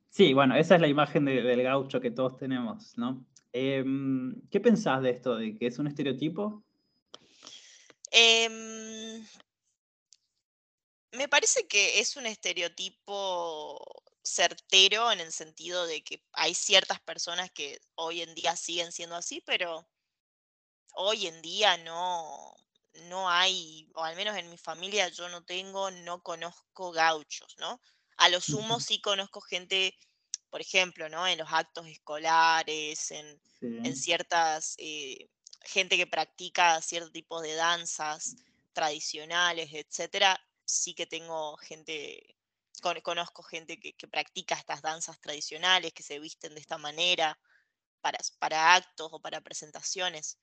[0.10, 3.26] Sí, bueno, esa es la imagen del gaucho que todos tenemos, ¿no?
[3.54, 5.36] Em, ¿Qué pensás de esto?
[5.36, 6.64] ¿De que es un estereotipo?
[8.12, 9.24] Em,
[11.12, 13.80] me parece que es un estereotipo
[14.24, 19.16] certero en el sentido de que hay ciertas personas que hoy en día siguen siendo
[19.16, 19.88] así, pero
[20.94, 22.56] hoy en día no,
[23.08, 27.80] no hay, o al menos en mi familia yo no tengo, no conozco gauchos, ¿no?
[28.20, 29.98] A lo sumo sí conozco gente,
[30.50, 31.28] por ejemplo, ¿no?
[31.28, 33.40] En los actos escolares, en,
[33.96, 35.30] ciertas, eh,
[35.62, 38.36] gente que practica cierto tipo de danzas
[38.74, 42.36] tradicionales, etcétera, sí que tengo gente
[43.04, 47.38] conozco gente que, practica estas danzas tradicionales, que se visten de esta manera
[48.02, 50.38] para, para actos o para presentaciones.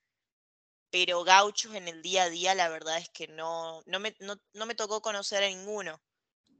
[0.89, 4.65] Pero gauchos en el día a día, la verdad es que no, no, me, no,
[4.65, 6.01] me tocó conocer a ninguno.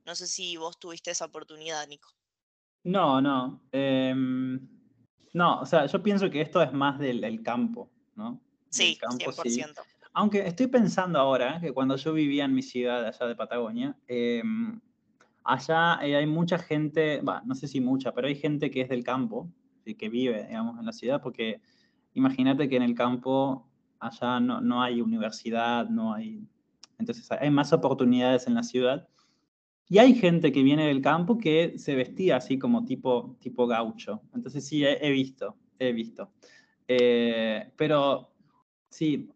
[0.07, 2.09] No sé si vos tuviste esa oportunidad, Nico.
[2.83, 3.61] No, no.
[3.71, 4.67] Em,
[5.33, 8.41] no, o sea, yo pienso que esto es más del, campo, ¿no?
[8.69, 9.79] Sí, 100%.
[10.13, 14.79] Aunque estoy pensando ahora que cuando yo vivía en mi ciudad allá de Patagonia, em,
[15.47, 19.05] Allá eh, hay mucha gente, no sé si mucha, pero hay gente que es del
[19.05, 19.49] campo,
[19.97, 21.61] que vive, digamos, en la ciudad, porque
[22.13, 23.65] imagínate que en el campo
[23.97, 26.45] allá no, no hay universidad, no hay...
[26.99, 29.07] Entonces hay más oportunidades en la ciudad.
[29.89, 34.21] Y hay gente que viene del campo que se vestía así como tipo, tipo gaucho.
[34.33, 36.31] Entonces sí, he, visto, he visto.
[36.87, 38.33] Eh, pero
[38.89, 39.29] sí,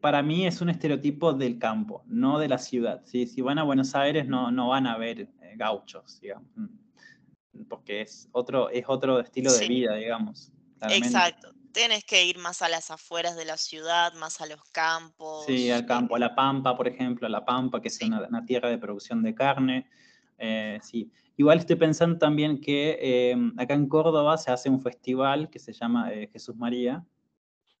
[0.00, 3.02] para mí es un estereotipo del campo, no de la ciudad.
[3.04, 8.02] Si van a Buenos Aires no, no van a ver eh, gauchos, digamos, mm, porque
[8.02, 10.52] es otro, es otro estilo de vida, digamos.
[10.88, 11.57] Exacto.
[11.78, 15.46] Tienes que ir más a las afueras de la ciudad, más a los campos.
[15.46, 18.78] Sí, al campo, a La Pampa, por ejemplo, La Pampa, que es una, tierra de
[18.78, 19.88] producción de carne.
[20.38, 21.12] Eh, sí.
[21.36, 25.72] Igual estoy pensando también que eh, acá en Córdoba se hace un festival que se
[25.72, 27.06] llama Jesús María.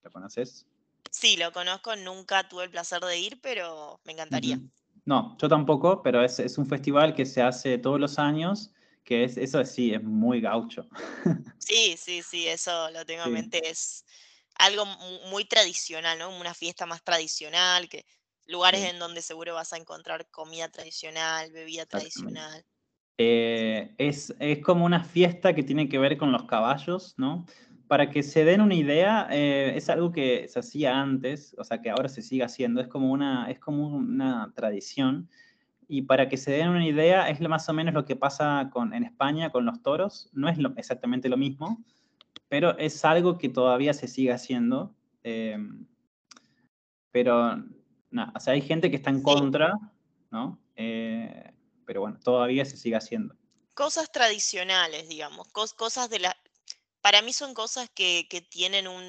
[0.04, 0.64] ¿Lo conoces?
[1.10, 4.60] Sí, lo conozco, nunca tuve el placer de ir, pero me encantaría.
[5.06, 8.70] No, yo tampoco, pero es, un festival que se hace todos los años,
[9.08, 10.86] que es, eso sí, es muy gaucho.
[11.58, 14.04] Sí, sí, sí, eso lo tengo en mente, es
[14.54, 14.86] algo
[15.30, 16.30] muy tradicional, ¿no?
[16.38, 18.06] Una fiesta más tradicional, que
[18.46, 22.64] lugares en donde seguro vas a encontrar comida tradicional, bebida tradicional.
[23.18, 27.44] Eh, es, es, como una fiesta que tiene que ver con los caballos, ¿no?
[27.86, 31.82] Para que se den una idea, eh, es algo que se hacía antes, o sea,
[31.82, 35.28] que ahora se sigue haciendo, es como una, es como una tradición.
[35.90, 38.92] Y para que se den una idea, es más o menos lo que pasa con,
[38.92, 40.28] en España con los toros.
[40.32, 41.82] No es exactamente lo mismo,
[42.48, 44.94] pero es algo que todavía se sigue haciendo.
[45.22, 45.86] Em,
[47.10, 47.56] pero,
[48.10, 49.72] no, o sea, hay gente que está en contra,
[50.30, 50.60] ¿no?
[50.76, 51.54] Eh,
[51.86, 53.34] pero bueno, todavía se sigue haciendo.
[53.72, 56.36] Cosas tradicionales, digamos, cosas de la...
[57.00, 59.04] Para mí son cosas que, tienen un,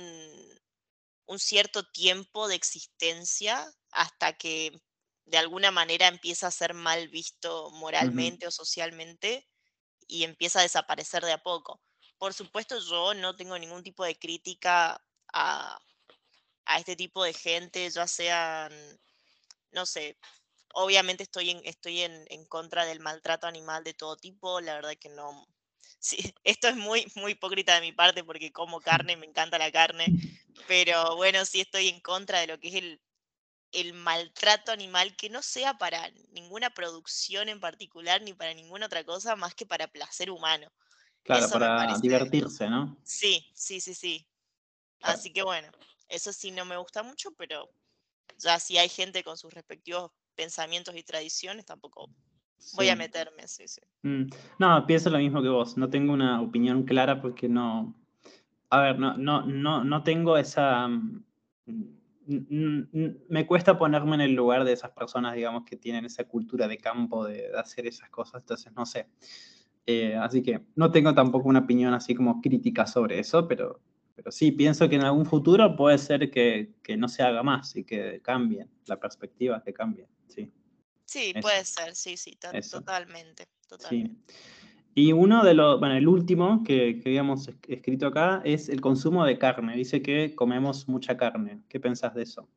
[1.26, 4.80] un cierto tiempo de existencia hasta que
[5.30, 9.48] de alguna manera empieza a ser mal visto moralmente o socialmente
[10.08, 11.82] y empieza a desaparecer de a poco.
[12.18, 15.02] Por supuesto, yo no tengo ningún tipo de crítica
[15.34, 15.80] a,
[16.66, 18.72] a este tipo de gente, ya sean,
[19.72, 20.18] no sé,
[20.74, 24.96] Obviamente estoy en, estoy en, en, contra del maltrato animal de todo tipo, la verdad
[25.00, 25.48] que no...
[26.00, 29.72] Sí, esto es muy, muy hipócrita de mi parte porque como carne, me encanta la
[29.72, 30.06] carne,
[30.68, 33.02] pero bueno, sí estoy en contra de lo que es el,
[33.72, 39.04] el maltrato animal que no sea para ninguna producción en particular ni para ninguna otra
[39.04, 40.72] cosa más que para placer humano.
[41.24, 42.98] Claro, para divertirse, ¿no?
[43.04, 44.28] Sí, sí, sí, sí.
[45.02, 45.70] Así que bueno,
[46.08, 47.70] eso sí no me gusta mucho, pero
[48.38, 52.10] ya si hay gente con sus respectivos pensamientos y tradiciones, tampoco
[52.74, 53.82] voy a meterme, sí, sí.
[54.04, 55.78] Mm, no, pienso lo mismo que vos.
[55.78, 57.94] No tengo una opinión clara porque no.
[58.70, 60.88] A ver, no, no, no, no tengo esa.
[62.30, 66.78] Me cuesta ponerme en el lugar de esas personas, digamos, que tienen esa cultura de
[66.78, 69.08] campo de, hacer esas cosas, entonces no sé.
[69.86, 73.82] Eh, así que no tengo tampoco una opinión así como crítica sobre eso, pero,
[74.16, 77.76] pero sí, pienso que en algún futuro puede ser que, que no se haga más
[77.76, 80.52] y que cambien la perspectiva, que cambie sí.
[81.06, 82.38] Sí, puede ser, sí, sí,
[82.70, 84.32] totalmente, totalmente.
[85.00, 89.24] Y uno de los, bueno, el último que, que, habíamos escrito acá es el consumo
[89.24, 89.78] de carne.
[89.78, 91.62] Dice que comemos mucha carne.
[91.70, 92.50] ¿Qué pensás de eso?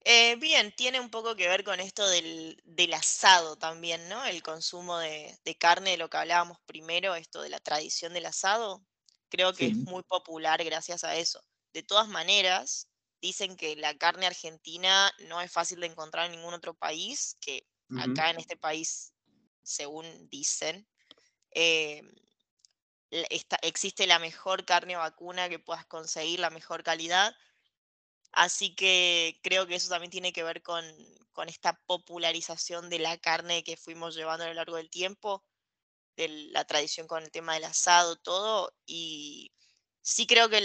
[0.00, 4.24] Eh, bien, tiene un poco que ver con esto del, del asado también, ¿no?
[4.24, 8.26] El consumo de, de, carne, de lo que hablábamos primero, esto de la tradición del
[8.26, 8.84] asado.
[9.28, 11.40] Creo que es muy popular gracias a eso.
[11.72, 12.88] De todas maneras,
[13.22, 17.68] dicen que la carne argentina no es fácil de encontrar en ningún otro país, que
[18.00, 19.12] acá en este país,
[19.62, 20.88] según dicen,
[21.58, 22.02] eh,
[23.62, 27.34] existe la mejor carne vacuna que puedas conseguir, la mejor calidad.
[28.32, 30.84] Así que creo que eso también tiene que ver con,
[31.32, 35.42] con esta popularización de la carne que fuimos llevando a lo largo del tiempo,
[36.16, 39.50] de la tradición con el tema del asado, todo, y
[40.02, 40.58] sí creo que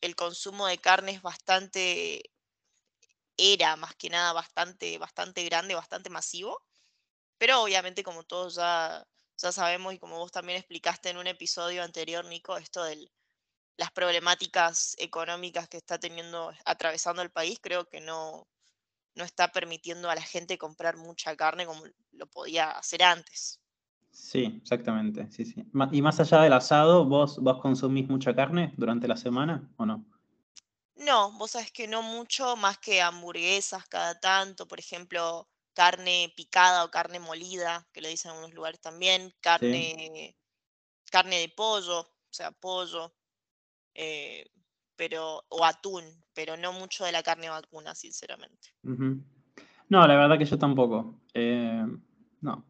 [0.00, 2.32] el consumo de carne bastante,
[3.36, 6.60] era más que nada bastante, bastante grande, bastante masivo,
[7.38, 9.06] pero obviamente como todos ya,
[9.40, 13.10] ya sabemos y como vos también explicaste en un episodio anterior, Nico, esto de
[13.76, 18.46] las problemáticas económicas que está teniendo, atravesando el país, creo que no,
[19.14, 23.60] no está permitiendo a la gente comprar mucha carne como lo podía hacer antes.
[24.10, 25.64] Sí, exactamente, sí, sí.
[25.92, 30.04] Y más allá del asado, ¿vos, ¿vos consumís mucha carne durante la semana o no?
[30.96, 36.84] No, vos sabés que no mucho, más que hamburguesas cada tanto, por ejemplo, carne picada
[36.84, 40.36] o carne molida, que le dicen en algunos lugares también, carne,
[41.10, 43.12] carne de pollo, o sea, pollo,
[43.94, 44.46] eh,
[44.96, 46.04] pero, o atún,
[46.34, 48.68] pero no mucho de la carne vacuna, sinceramente.
[48.82, 51.20] No, la verdad que yo tampoco.
[51.34, 51.86] Eh,
[52.40, 52.64] no,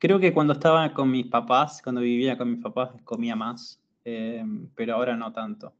[0.00, 4.42] Creo que cuando estaba con mis papás, cuando vivía con mis papás, comía más, eh,
[4.74, 5.74] pero ahora no tanto.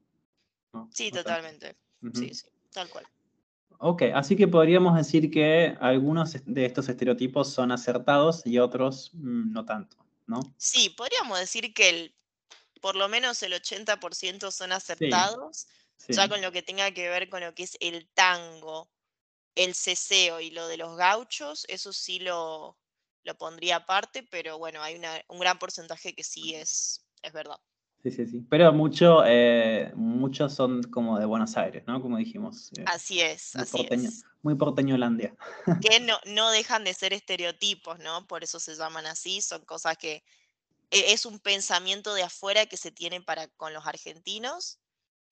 [0.90, 1.74] sí, totalmente.
[2.12, 3.06] Sí, sí, tal cual.
[3.82, 9.52] Ok, así que podríamos decir que algunos de estos estereotipos son acertados y otros mm,
[9.52, 10.40] no tanto, ¿no?
[10.58, 12.14] Sí, podríamos decir que el,
[12.82, 15.66] por lo menos el 80% son acertados,
[16.08, 18.90] ya con lo que tenga que ver con lo que es el tango,
[19.54, 22.76] el ceseo y lo de los gauchos, eso sí lo,
[23.24, 27.58] lo pondría aparte, pero bueno, hay un gran porcentaje que sí es, es verdad.
[28.02, 28.46] Sí, sí, sí.
[28.48, 32.00] Pero mucho, eh, muchos son como de Buenos Aires, ¿no?
[32.00, 32.70] Como dijimos.
[32.78, 34.24] Eh, así es, muy así porteño, es.
[34.42, 35.34] Muy porteñolandia.
[35.82, 38.26] Que no, no dejan de ser estereotipos, ¿no?
[38.26, 40.22] Por eso se llaman así, son cosas que
[40.90, 44.78] e, es un pensamiento de afuera que se tiene para con los argentinos,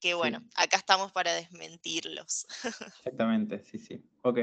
[0.01, 2.47] que bueno, acá estamos para desmentirlos.
[2.99, 4.03] Exactamente, sí, sí.
[4.23, 4.41] Ok.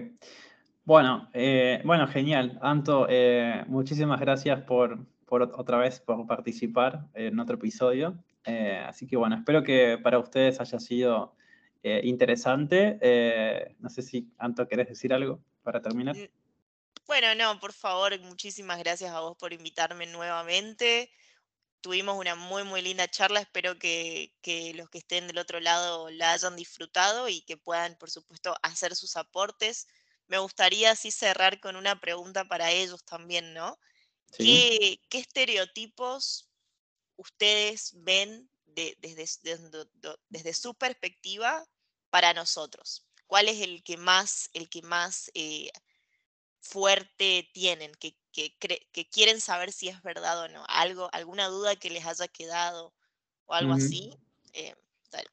[0.83, 2.59] Bueno, eh, bueno, genial.
[2.61, 8.17] Anto, eh, muchísimas gracias por, por, otra vez por participar en otro episodio.
[8.45, 11.35] Eh, así que bueno, espero que para ustedes haya sido
[11.83, 12.97] eh, interesante.
[13.01, 16.15] Eh, no sé si, Anto, ¿querés decir algo para terminar?
[17.07, 21.11] Bueno, no, por favor, muchísimas gracias a vos por invitarme nuevamente.
[21.81, 23.39] Tuvimos una muy, muy linda charla.
[23.39, 27.95] Espero que, que, los que estén del otro lado la hayan disfrutado y que puedan,
[27.97, 29.87] por supuesto, hacer sus aportes.
[30.27, 33.77] Me gustaría así cerrar con una pregunta para ellos también, ¿no?
[34.37, 36.49] ¿Qué, ¿Qué, estereotipos
[37.17, 39.15] ustedes ven desde,
[40.29, 41.65] desde, su perspectiva
[42.09, 43.07] para nosotros?
[43.27, 45.69] ¿Cuál es el que más, el que más eh,
[46.59, 50.63] fuerte tienen, que, que, quieren saber si es verdad o no?
[50.67, 52.93] ¿Algo, ¿Alguna duda que les haya quedado
[53.45, 54.13] o algo así?
[54.53, 54.75] Eh,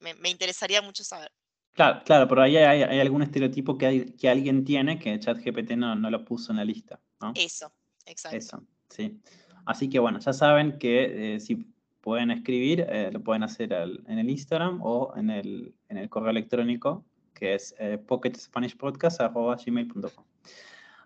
[0.01, 1.33] me, interesaría mucho saber.
[1.73, 5.95] Claro, claro, pero ahí hay, algún estereotipo que, hay, que alguien tiene que ChatGPT no,
[5.95, 7.01] no lo puso en la lista.
[7.21, 7.33] ¿no?
[7.35, 7.73] Eso,
[8.05, 8.37] exacto.
[8.37, 8.63] Eso,
[8.95, 9.21] sí.
[9.65, 11.67] Así que bueno, ya saben que eh, si
[12.01, 16.31] pueden escribir, eh, lo pueden hacer en el Instagram o en el, en el correo
[16.31, 17.05] electrónico
[17.43, 20.25] que es eh, pocketspanishpodcast.gmail.com.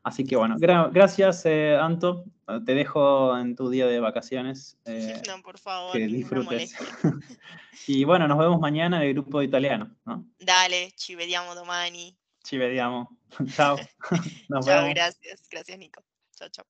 [0.03, 2.27] Así que bueno, gracias eh, Anto.
[2.67, 4.77] Te dejo en tu día de vacaciones.
[4.85, 5.93] Eh, no, por favor.
[5.93, 6.77] Que disfrutes.
[7.89, 9.97] y bueno, nos vemos mañana en el grupo de italiano.
[10.05, 10.27] ¿no?
[10.39, 12.15] Dale, ci vediamo domani.
[12.45, 13.19] Ci vediamo.
[13.57, 13.79] chao.
[14.63, 15.49] Chao, gracias.
[15.51, 16.05] Gracias, Nico.
[16.37, 16.67] Chao, chao.